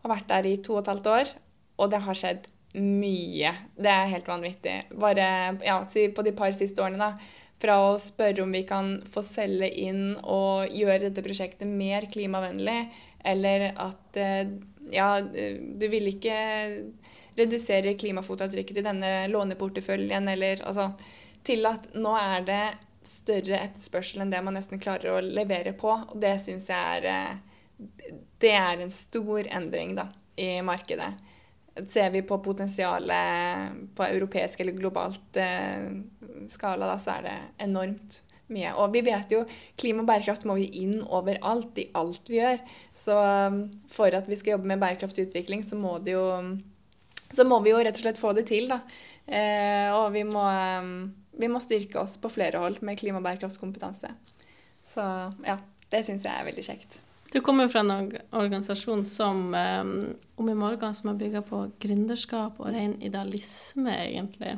[0.01, 1.37] Har vært der i to og et halvt år.
[1.81, 3.53] og det har skjedd mye.
[3.73, 4.75] Det er helt vanvittig.
[5.01, 5.79] Bare ja,
[6.15, 7.39] på de par siste årene, da.
[7.61, 12.91] Fra å spørre om vi kan få selge inn og gjøre dette prosjektet mer klimavennlig,
[13.25, 14.53] eller at eh,
[14.93, 16.37] ja, du vil ikke
[17.39, 20.93] redusere klimafotavtrykket til denne låneporteføljen, eller altså
[21.41, 22.65] Til at nå er det
[23.05, 25.93] større etterspørsel enn det man nesten klarer å levere på.
[25.93, 27.35] Og det syns jeg er eh,
[28.41, 31.11] Det er en stor endring da, i markedet.
[31.89, 35.87] Ser vi på potensialet på europeisk eller globalt eh,
[36.51, 38.73] skala, da, så er det enormt mye.
[38.83, 39.45] Og vi vet jo
[39.81, 42.61] klima og bærekraft må vi inn overalt, i alt vi gjør.
[42.99, 46.25] Så um, for at vi skal jobbe med bærekraftig utvikling, så må, jo,
[47.31, 48.83] så må vi jo rett og slett få det til, da.
[49.31, 50.43] Eh, og vi må,
[51.41, 54.13] vi må styrke oss på flere hold med klima- og bærekraftskompetanse.
[54.91, 55.05] Så
[55.47, 55.57] ja,
[55.91, 57.01] det syns jeg er veldig kjekt.
[57.31, 59.91] Du kommer fra en organisasjon som um,
[60.35, 64.57] Om i morgen som er bygga på gründerskap og ren idealisme, egentlig.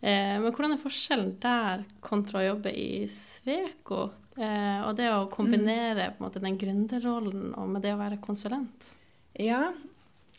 [0.00, 4.08] Eh, men hvordan er forskjellen der kontra å jobbe i Sveko?
[4.40, 6.18] Eh, og det å kombinere mm.
[6.24, 8.94] måte, den gründerrollen og med det å være konsulent?
[9.38, 9.68] Ja,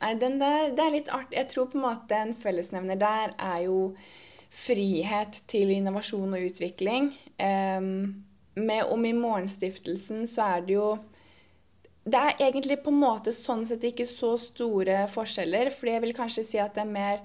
[0.02, 1.36] Nei, den der, det er litt artig.
[1.38, 3.76] Jeg tror på en måte en fellesnevner der er jo
[4.52, 7.12] frihet til innovasjon og utvikling.
[7.40, 10.90] Med Om i morgenstiftelsen så er det jo
[12.02, 15.70] det er egentlig på en måte sånn sett ikke så store forskjeller.
[15.70, 17.22] For jeg vil kanskje si at det er mer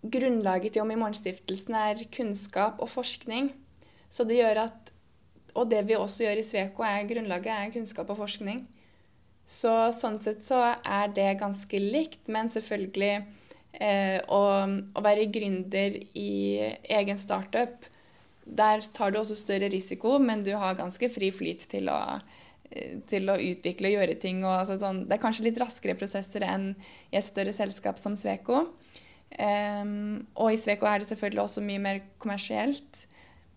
[0.00, 3.52] grunnlaget til Om i morgenstiftelsen er kunnskap og forskning.
[4.08, 4.94] Så det gjør at
[5.58, 8.66] Og det vi også gjør i Sveko, er grunnlaget er kunnskap og forskning.
[9.48, 13.24] Så sånn sett så er det ganske likt, men selvfølgelig
[13.72, 16.32] eh, å, å, være gründer i
[16.98, 17.86] egen startup,
[18.44, 22.00] der tar du også større risiko, men du har ganske fri flyt til å
[22.68, 24.42] Eh, til å utvikle og gjøre ting.
[24.44, 26.70] Og, altså, sånn, det er kanskje litt raskere prosesser enn
[27.10, 28.66] i et større selskap som Sveko.
[29.28, 33.04] Um, og i Sveko er det selvfølgelig også mye mer kommersielt.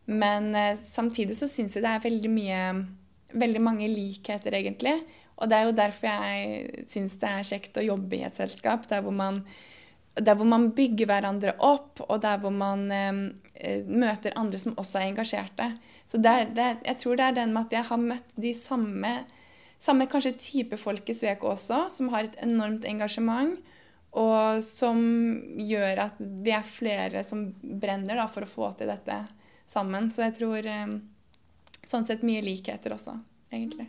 [0.08, 2.64] Men uh, samtidig så syns jeg det er veldig mye
[3.32, 4.92] Veldig mange likheter, egentlig.
[5.40, 8.84] Og det er jo derfor jeg syns det er kjekt å jobbe i et selskap
[8.92, 9.38] der hvor man,
[10.20, 15.00] der hvor man bygger hverandre opp, og der hvor man eh, møter andre som også
[15.00, 15.70] er engasjerte.
[16.10, 18.52] Så det er, det, jeg tror det er den med at jeg har møtt de
[18.58, 19.14] samme,
[19.80, 23.56] samme kanskje type folk i Sveko også, som har et enormt engasjement.
[24.20, 24.98] Og som
[25.56, 29.22] gjør at vi er flere som brenner da, for å få til dette
[29.72, 30.12] sammen.
[30.12, 30.98] Så jeg tror eh,
[31.88, 33.16] sånn sett mye likheter også,
[33.54, 33.88] egentlig.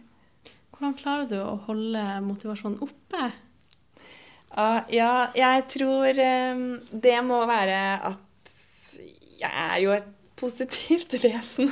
[0.70, 3.32] Hvordan klarer du å holde motivasjonen oppe?
[4.53, 6.19] Uh, ja, jeg tror
[6.53, 7.79] um, det må være
[8.11, 8.97] at
[9.41, 10.11] jeg er jo et
[10.43, 11.71] positivt vesen.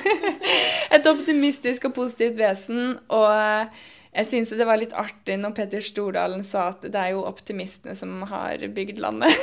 [0.95, 2.99] Et optimistisk og positivt vesen.
[3.12, 3.71] Og
[4.11, 7.95] jeg syns det var litt artig når Petter Stordalen sa at det er jo optimistene
[7.99, 9.35] som har bygd landet.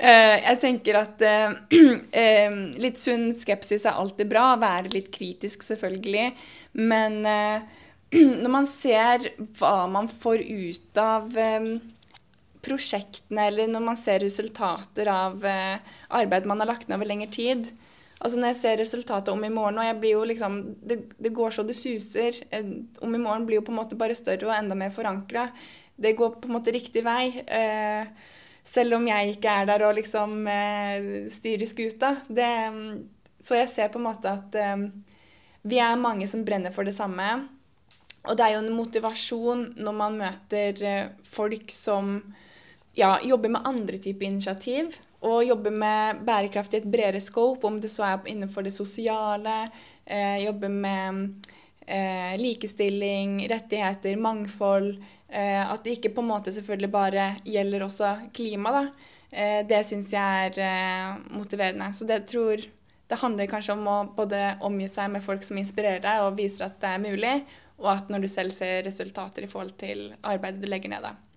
[0.00, 1.50] Eh, jeg tenker at eh,
[2.22, 4.54] eh, litt sunn skepsis er alltid bra.
[4.56, 6.30] Være litt kritisk, selvfølgelig.
[6.80, 7.18] Men
[8.40, 11.36] når man ser hva man får ut av
[12.64, 17.70] prosjektene, eller når man ser resultater av arbeid man har lagt ned over lengre tid,
[18.20, 21.30] Altså Når jeg ser resultatet om i morgen, og jeg blir jo liksom det, det,
[21.32, 22.36] går så det suser.
[23.00, 25.46] Om i morgen blir jo på en måte bare større og enda mer forankra.
[25.96, 27.30] Det går på en måte riktig vei.
[27.40, 28.10] Eh,
[28.64, 32.12] selv om jeg ikke er der og liksom eh, styrer skuta.
[32.28, 32.50] Det,
[33.40, 34.84] så jeg ser på en måte at eh,
[35.64, 37.30] vi er mange som brenner for det samme.
[38.28, 42.18] Og det er jo en motivasjon når man møter eh, folk som
[42.94, 47.76] ja, jobbe med andre typer initiativ og jobbe med bærekraft i et bredere scope, om
[47.80, 49.68] det så er innenfor det sosiale,
[50.06, 51.50] eh, jobbe med
[51.86, 54.94] eh, likestilling, rettigheter, mangfold.
[55.28, 58.72] Eh, at det ikke på en måte selvfølgelig bare gjelder også klima.
[58.72, 58.84] da.
[59.30, 61.92] Eh, det syns jeg er eh, motiverende.
[61.94, 62.56] Så det tror
[63.10, 66.68] det handler kanskje om å både omgi seg med folk som inspirerer deg og viser
[66.68, 67.34] at det er mulig,
[67.80, 71.02] og at når du selv ser resultater i forhold til arbeidet du legger ned.
[71.02, 71.29] da.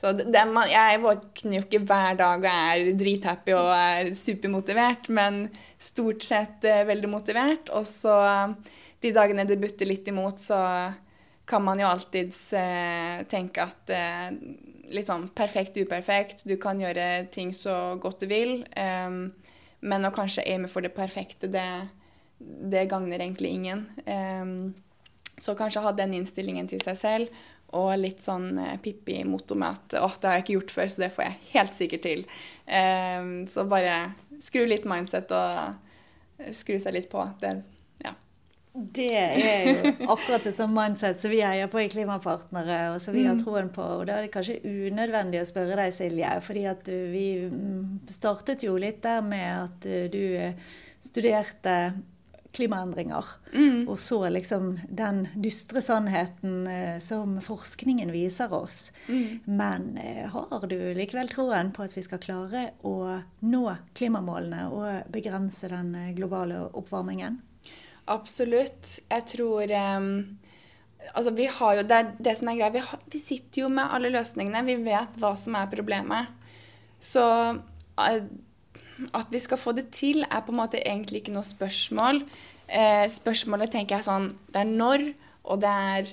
[0.00, 5.10] Så det, man, jeg våkner jo ikke hver dag og er drithappy og er supermotivert,
[5.12, 5.42] men
[5.76, 7.68] stort sett eh, veldig motivert.
[7.76, 8.14] Og så
[9.04, 10.60] de dagene det butter litt imot, så
[11.50, 14.28] kan man jo alltids eh, tenke at eh,
[14.90, 16.40] Litt sånn perfekt, uperfekt.
[16.50, 18.64] Du kan gjøre ting så godt du vil.
[18.74, 19.28] Um,
[19.86, 21.62] men å kanskje aime for det perfekte, det,
[22.40, 23.84] det gagner egentlig ingen.
[24.02, 24.72] Um,
[25.38, 27.38] så kanskje ha den innstillingen til seg selv
[27.76, 31.04] og litt sånn eh, Pippi-motto med at 'Å, det har jeg ikke gjort før, så
[31.04, 32.24] det får jeg helt sikkert til.
[32.66, 33.98] Um, så bare
[34.42, 37.22] skru litt mindset og skru seg litt på.
[37.42, 37.52] Det,
[38.04, 38.14] ja.
[38.72, 43.14] Det er jo akkurat et sånt mindset som vi heier på i Klimapartnere, og som
[43.14, 43.42] vi har mm.
[43.44, 43.84] troen på.
[44.00, 48.64] Og da er det kanskje unødvendig å spørre deg, Silje, fordi at vi mm, startet
[48.64, 50.24] jo litt der med at du
[51.04, 51.76] studerte
[52.52, 53.24] klimaendringer.
[53.52, 53.88] Mm.
[53.88, 58.90] Og så liksom den dystre sannheten eh, som forskningen viser oss.
[59.08, 59.40] Mm.
[59.44, 63.62] Men eh, har du likevel troen på at vi skal klare å nå
[63.98, 67.40] klimamålene og begrense den eh, globale oppvarmingen?
[68.10, 68.98] Absolutt.
[69.08, 70.12] Jeg tror um,
[71.14, 72.74] Altså, vi har jo Det er det som er greia.
[72.74, 72.82] Vi,
[73.14, 74.66] vi, sitter jo med alle løsningene.
[74.66, 76.34] Vi vet hva som er problemet.
[77.00, 77.22] Så
[77.54, 78.22] uh,
[79.16, 82.22] at vi skal få det til, er på en måte egentlig ikke noe spørsmål.
[82.70, 85.08] Eh, spørsmålet tenker jeg sånn Det er når,
[85.42, 86.12] og det er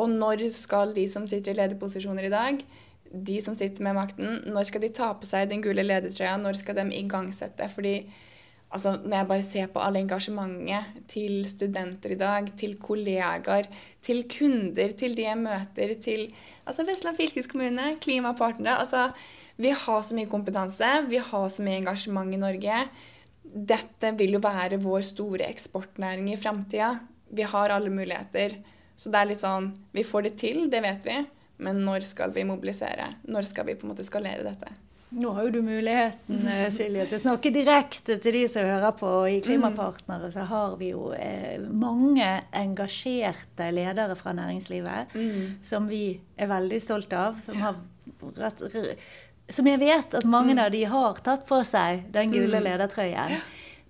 [0.00, 2.62] Og når skal de som sitter i lederposisjoner i dag,
[3.12, 6.38] de som sitter med makten, når skal de ta på seg den gule ledertrøya?
[6.40, 7.68] Når skal de igangsette?
[7.68, 8.06] Fordi
[8.72, 13.68] altså, når jeg bare ser på alle engasjementet til studenter i dag, til kollegaer,
[14.00, 16.32] til kunder, til de jeg møter, til
[16.64, 19.10] altså Vestland fylkeskommune, klimapartnere altså
[19.56, 22.84] vi har så mye kompetanse, vi har så mye engasjement i Norge.
[23.42, 26.94] Dette vil jo være vår store eksportnæring i framtida.
[27.32, 28.58] Vi har alle muligheter.
[28.96, 31.18] Så det er litt sånn Vi får det til, det vet vi.
[31.62, 33.12] Men når skal vi mobilisere?
[33.28, 34.72] Når skal vi på en måte skalere dette?
[35.12, 38.94] Nå har jo du muligheten eh, Silje, til å snakke direkte til de som hører
[38.96, 39.10] på.
[39.28, 45.58] I Klimapartnere så har vi jo eh, mange engasjerte ledere fra næringslivet mm.
[45.68, 47.36] som vi er veldig stolte av.
[47.44, 47.76] Som har
[48.40, 48.64] rett,
[49.52, 50.62] som jeg vet at mange mm.
[50.64, 52.64] av de har tatt på seg den gule mm.
[52.68, 53.36] ledertrøyen.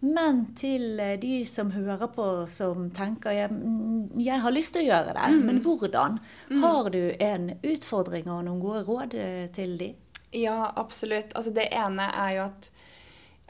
[0.03, 4.83] Men til eh, de som hører på, som tenker jeg, mm, jeg har lyst til
[4.83, 6.19] å gjøre det, men hvordan?
[6.65, 9.93] Har du en utfordring og noen gode råd eh, til de?
[10.35, 11.37] Ja, absolutt.
[11.39, 12.73] Altså, det ene er jo at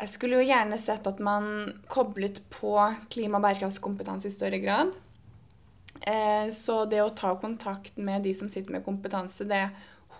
[0.03, 1.47] jeg skulle jo gjerne sett at man
[1.89, 2.75] koblet på
[3.13, 4.93] klima- og bærekraftskompetanse i større grad.
[6.01, 9.69] Eh, så det å ta kontakt med de som sitter med kompetanse, det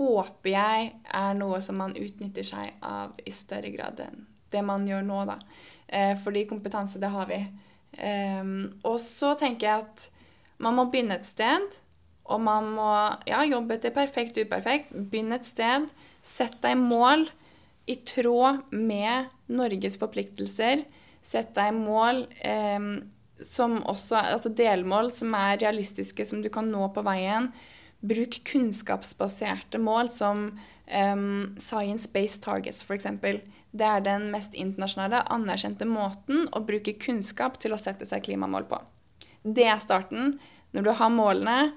[0.03, 4.85] håper jeg er noe som man utnytter seg av i større grad enn det man
[4.89, 5.39] gjør nå, da.
[5.89, 7.41] Eh, fordi kompetanse, det har vi.
[7.93, 8.51] Eh,
[8.89, 10.09] og så tenker jeg at
[10.63, 11.81] man må begynne et sted.
[12.33, 12.91] Og man må
[13.29, 14.93] ja, jobbe til perfekt uperfekt.
[14.93, 15.89] Begynne et sted.
[16.23, 17.27] Sett deg mål
[17.91, 20.85] i tråd med Norges forpliktelser.
[21.23, 22.93] Sett deg mål eh,
[23.43, 27.51] som også Altså delmål som er realistiske, som du kan nå på veien.
[28.03, 33.07] Bruk kunnskapsbaserte mål som um, Science-Based Targets, f.eks.
[33.73, 38.67] Det er den mest internasjonale, anerkjente måten å bruke kunnskap til å sette seg klimamål
[38.69, 38.81] på.
[39.43, 40.37] Det er starten.
[40.75, 41.73] Når du har målene,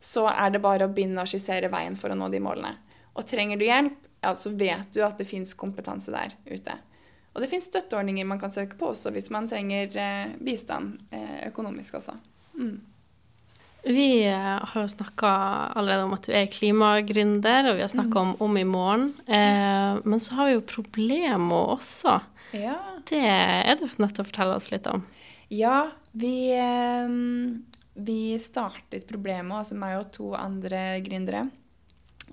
[0.00, 2.74] så er det bare å begynne å skissere veien for å nå de målene.
[3.14, 6.74] Og trenger du hjelp, ja, så vet du at det fins kompetanse der ute.
[7.34, 11.46] Og det fins støtteordninger man kan søke på også hvis man trenger eh, bistand eh,
[11.46, 12.16] økonomisk også.
[12.58, 12.78] Mm.
[13.88, 15.28] Vi eh, har jo snakka
[15.72, 19.14] allerede om at du er klimagründer, og vi har snakka om Om i morgen.
[19.26, 22.18] Eh, men så har vi jo problemer også.
[22.52, 22.76] Ja.
[23.08, 25.06] Det er du nødt til å fortelle oss litt om.
[25.48, 27.08] Ja, vi, eh,
[27.96, 31.46] vi startet problemet, altså meg og to andre gründere,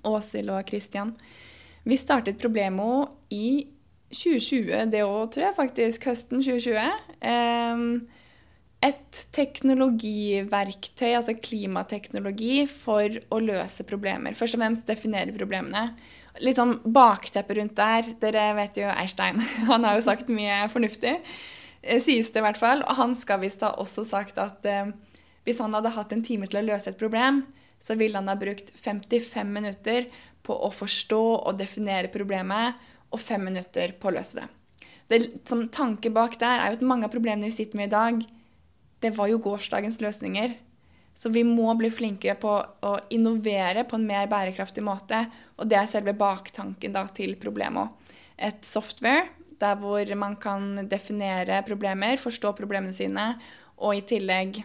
[0.04, 1.14] Åshild og Kristian.
[1.88, 3.64] Vi startet Problemo i
[4.12, 6.04] 2020, det òg, tror jeg faktisk.
[6.10, 7.00] Høsten 2020.
[7.24, 8.15] Eh,
[8.84, 14.36] et teknologiverktøy, altså klimateknologi, for å løse problemer.
[14.36, 15.88] Først og fremst definere problemene.
[16.44, 18.12] Litt sånn bakteppe rundt der.
[18.20, 19.40] Dere vet jo Eistein.
[19.70, 21.16] Han har jo sagt mye fornuftig.
[21.82, 22.84] Eh, sies det i hvert fall.
[22.84, 24.92] Og han skal visst ha også sagt at eh,
[25.46, 27.44] hvis han hadde hatt en time til å løse et problem,
[27.78, 30.08] så ville han ha brukt 55 minutter
[30.46, 32.74] på å forstå og definere problemet,
[33.14, 34.46] og fem minutter på å løse det.
[35.06, 37.94] Det som tanke bak der er jo at mange av problemene vi sitter med i
[37.94, 38.24] dag,
[39.06, 40.56] det var jo gårsdagens løsninger.
[41.16, 45.22] Så vi må bli flinkere på å innovere på en mer bærekraftig måte.
[45.56, 47.94] Og det er selve baktanken da, til problemet.
[48.36, 49.24] Et software
[49.56, 53.30] der hvor man kan definere problemer, forstå problemene sine,
[53.80, 54.60] og i tillegg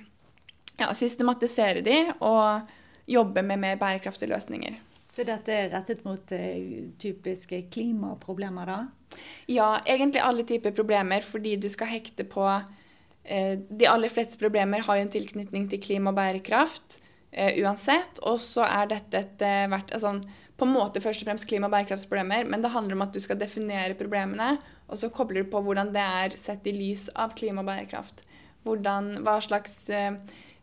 [0.81, 2.67] ja, systematisere de og
[3.11, 4.75] jobbe med mer bærekraftige løsninger.
[5.11, 9.21] Så dette er rettet mot eh, typiske klimaproblemer, da?
[9.51, 12.45] Ja, egentlig alle typer problemer, fordi du skal hekte på
[13.21, 16.97] de aller fleste problemer har jo en tilknytning til klima og bærekraft
[17.37, 18.17] uh, uansett.
[18.25, 20.15] Og så er dette et, hvert altså,
[20.57, 23.21] på en måte først og fremst klima- og bærekraftsproblemer, men det handler om at du
[23.21, 24.55] skal definere problemene,
[24.89, 28.25] og så kobler du på hvordan det er sett i lys av klima og bærekraft.
[28.65, 29.77] Hvordan, hva slags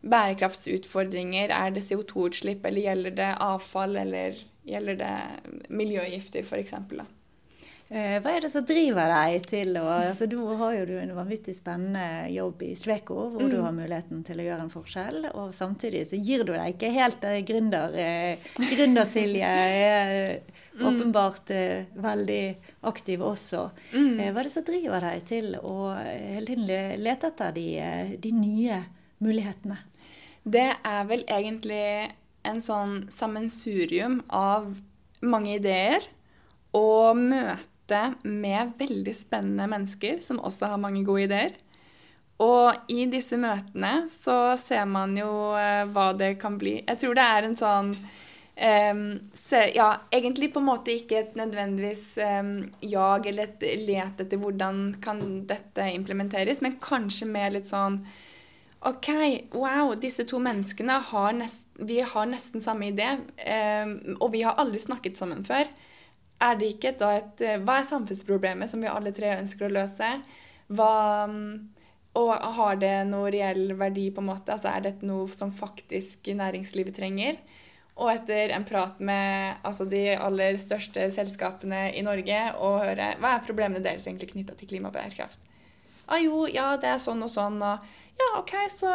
[0.07, 4.37] bærekraftsutfordringer er det CO2-utslipp, eller gjelder det avfall, eller
[4.67, 6.75] gjelder det miljøgifter, f.eks.
[7.89, 11.55] Eh, hva er det som driver deg til å altså Du har jo en vanvittig
[11.57, 13.49] spennende jobb i Sveko, hvor mm.
[13.49, 15.25] du har muligheten til å gjøre en forskjell.
[15.31, 17.95] Og samtidig så gir du deg ikke helt det gründer.
[17.97, 20.13] Eh, Gründer-Silje er
[20.77, 20.83] mm.
[20.85, 21.53] åpenbart
[22.05, 22.43] veldig
[22.91, 23.63] aktiv også.
[23.95, 24.21] Mm.
[24.21, 27.67] Hva er det som driver deg til å hele tiden lete etter de,
[28.21, 28.83] de nye
[29.17, 29.79] mulighetene?
[30.45, 31.81] Det er vel egentlig
[32.45, 34.69] en sånn sammensurium av
[35.25, 36.05] mange ideer
[36.77, 37.78] og møte
[38.23, 41.57] med veldig spennende mennesker som også har mange gode ideer.
[42.39, 45.29] Og i disse møtene så ser man jo
[45.59, 46.77] eh, hva det kan bli.
[46.85, 49.03] Jeg tror det er en sånn um,
[49.35, 54.39] se, Ja, egentlig på en måte ikke et nødvendigvis um, jag eller et let etter
[54.39, 58.01] hvordan kan dette implementeres, men kanskje mer litt sånn
[58.87, 59.09] OK,
[59.51, 61.65] wow, disse to menneskene har, nest,
[62.13, 63.09] har nesten samme idé,
[63.83, 65.67] um, og vi har aldri snakket sammen før
[66.39, 69.73] er det ikke da et eh, Hva er samfunnsproblemet som vi alle tre ønsker å
[69.75, 70.11] løse?
[70.69, 70.93] Hva,
[72.19, 72.29] og
[72.59, 74.53] har det noe reell verdi, på en måte?
[74.55, 77.39] Altså Er dette noe som faktisk næringslivet trenger?
[77.99, 83.33] Og etter en prat med altså, de aller største selskapene i Norge og høre hva
[83.35, 85.41] er problemene deres egentlig knytta til klimabærekraft?
[86.07, 87.59] Ah, jo, ja, det er sånn og sånn.
[87.59, 88.93] Og ja, OK, så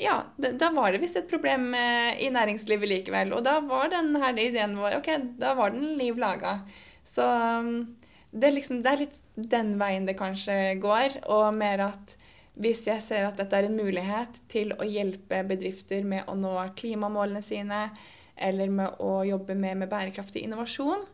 [0.00, 3.30] ja, da var det visst et problem i næringslivet likevel.
[3.36, 6.58] Og da var den her ideen vår Ok, da var den liv laga.
[7.06, 7.96] Så um,
[8.34, 12.16] det er, liksom, det er litt den veien det kanskje går, og mer at
[12.58, 16.54] hvis jeg ser at dette er en mulighet til å hjelpe bedrifter med å nå
[16.78, 17.86] klimamålene sine,
[18.34, 21.04] eller med å jobbe mer med bærekraftig innovasjon,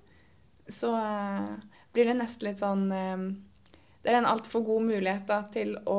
[0.70, 1.57] så uh,
[1.93, 3.31] blir det nesten litt sånn um,
[4.01, 5.99] det er en altfor god mulighet da, til å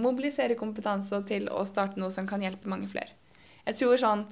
[0.00, 3.12] mobilisere kompetanse og til å starte noe som kan hjelpe mange flere.
[3.66, 4.24] Jeg tror sånn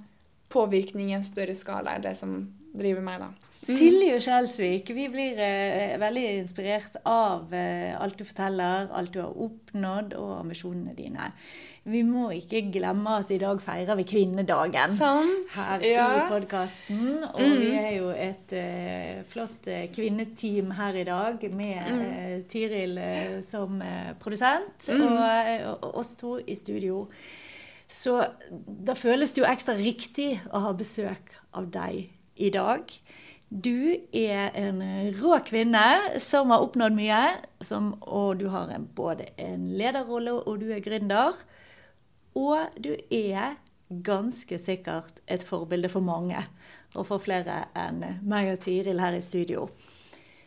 [0.54, 2.36] påvirkning i en større skala er det som
[2.72, 3.43] driver meg, da.
[3.64, 3.76] Mm.
[3.78, 9.38] Silje Skjelsvik, vi blir eh, veldig inspirert av eh, alt du forteller, alt du har
[9.46, 11.30] oppnådd og ambisjonene dine.
[11.88, 15.48] Vi må ikke glemme at i dag feirer vi kvinnedagen Sant.
[15.56, 16.04] her ja.
[16.16, 17.24] i podkasten.
[17.30, 17.56] Og mm.
[17.62, 22.04] vi er jo et eh, flott uh, kvinneteam her i dag med mm.
[22.04, 23.00] uh, Tiril
[23.44, 23.80] som
[24.20, 25.06] produsent mm.
[25.08, 27.06] og, og, oss to i studio.
[27.88, 32.08] Så da føles det jo ekstra riktig å ha besøk av deg
[32.40, 32.92] i dag.
[33.54, 34.80] Du er en
[35.20, 37.20] rå kvinne som har oppnådd mye,
[37.62, 41.38] som, og du har en, både en lederrolle og du er gründer.
[42.34, 43.54] Og du er
[44.02, 46.40] ganske sikkert et forbilde for mange,
[46.98, 49.68] og for flere enn meg og Tiril her i studio.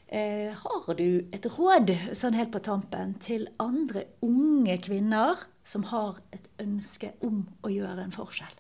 [0.08, 6.20] Eh, har du et råd sånn helt på tampen til andre unge kvinner som har
[6.36, 8.56] et ønske om å gjøre en forskjell?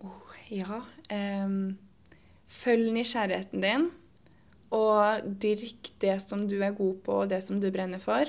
[0.00, 0.82] Oh, ja.
[1.12, 1.76] Um,
[2.50, 3.86] følg nysgjerrigheten din,
[4.74, 8.28] og dyrk det som du er god på, og det som du brenner for.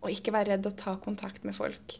[0.00, 1.96] Og ikke vær redd å ta kontakt med folk.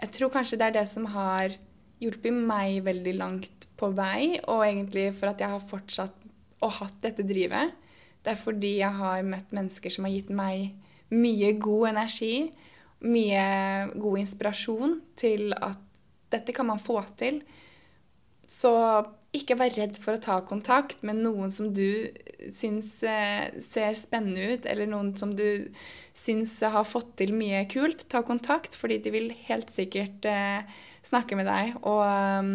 [0.00, 1.54] Jeg tror kanskje det er det som har
[2.02, 6.20] hjulpet meg veldig langt på vei, og egentlig for at jeg har fortsatt
[6.64, 7.74] og hatt dette drivet.
[8.24, 10.72] Det er fordi jeg har møtt mennesker som har gitt meg
[11.14, 12.48] mye god energi,
[13.04, 13.44] mye
[14.00, 15.80] god inspirasjon til at
[16.32, 17.42] dette kan man få til.
[18.54, 18.70] Så
[19.34, 22.06] ikke vær redd for å ta kontakt med noen som du
[22.54, 25.72] syns eh, ser spennende ut, eller noen som du
[26.14, 28.06] syns har fått til mye kult.
[28.12, 30.62] Ta kontakt, fordi de vil helt sikkert eh,
[31.06, 31.74] snakke med deg.
[31.82, 32.52] Og um,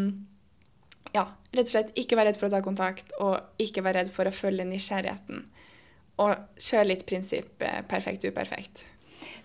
[1.11, 4.13] ja, rett og slett ikke vær redd for å ta kontakt, og ikke vær redd
[4.13, 5.43] for å følge nysgjerrigheten.
[6.23, 8.85] Og kjør litt prinsipp eh, perfekt uperfekt.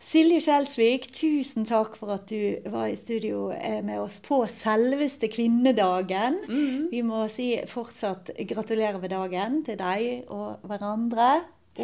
[0.03, 5.31] Silje Skjelsvik, tusen takk for at du var i studio eh, med oss på selveste
[5.33, 6.41] kvinnedagen.
[6.49, 6.89] Mm.
[6.93, 11.31] Vi må si fortsatt gratulerer med dagen til deg og hverandre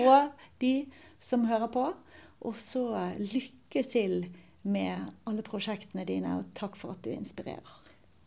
[0.01, 0.31] og
[0.63, 0.75] de
[1.23, 1.89] som hører på.
[2.41, 2.85] Og så
[3.19, 4.23] lykke til
[4.63, 7.77] med alle prosjektene dine, og takk for at du inspirerer.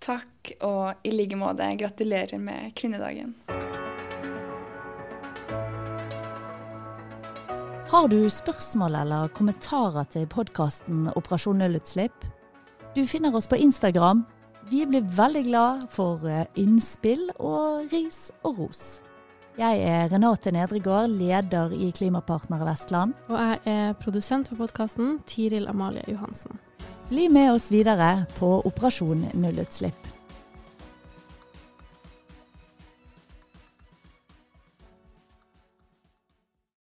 [0.04, 3.38] Takk, og i like måte gratulerer med kvinnedagen.
[7.94, 12.24] Har du spørsmål eller kommentarer til podkasten Operasjon nullutslipp?
[12.96, 14.24] Du finner oss på Instagram.
[14.72, 18.82] Vi blir veldig glad for eh, innspill og ris og ros.
[19.62, 23.14] Jeg er Renate Nedregård, leder i Klimapartnere Vestland.
[23.30, 26.58] Og jeg er produsent for podkasten, Tiril Amalie Johansen.
[27.14, 30.13] Bli med oss videre på Operasjon nullutslipp.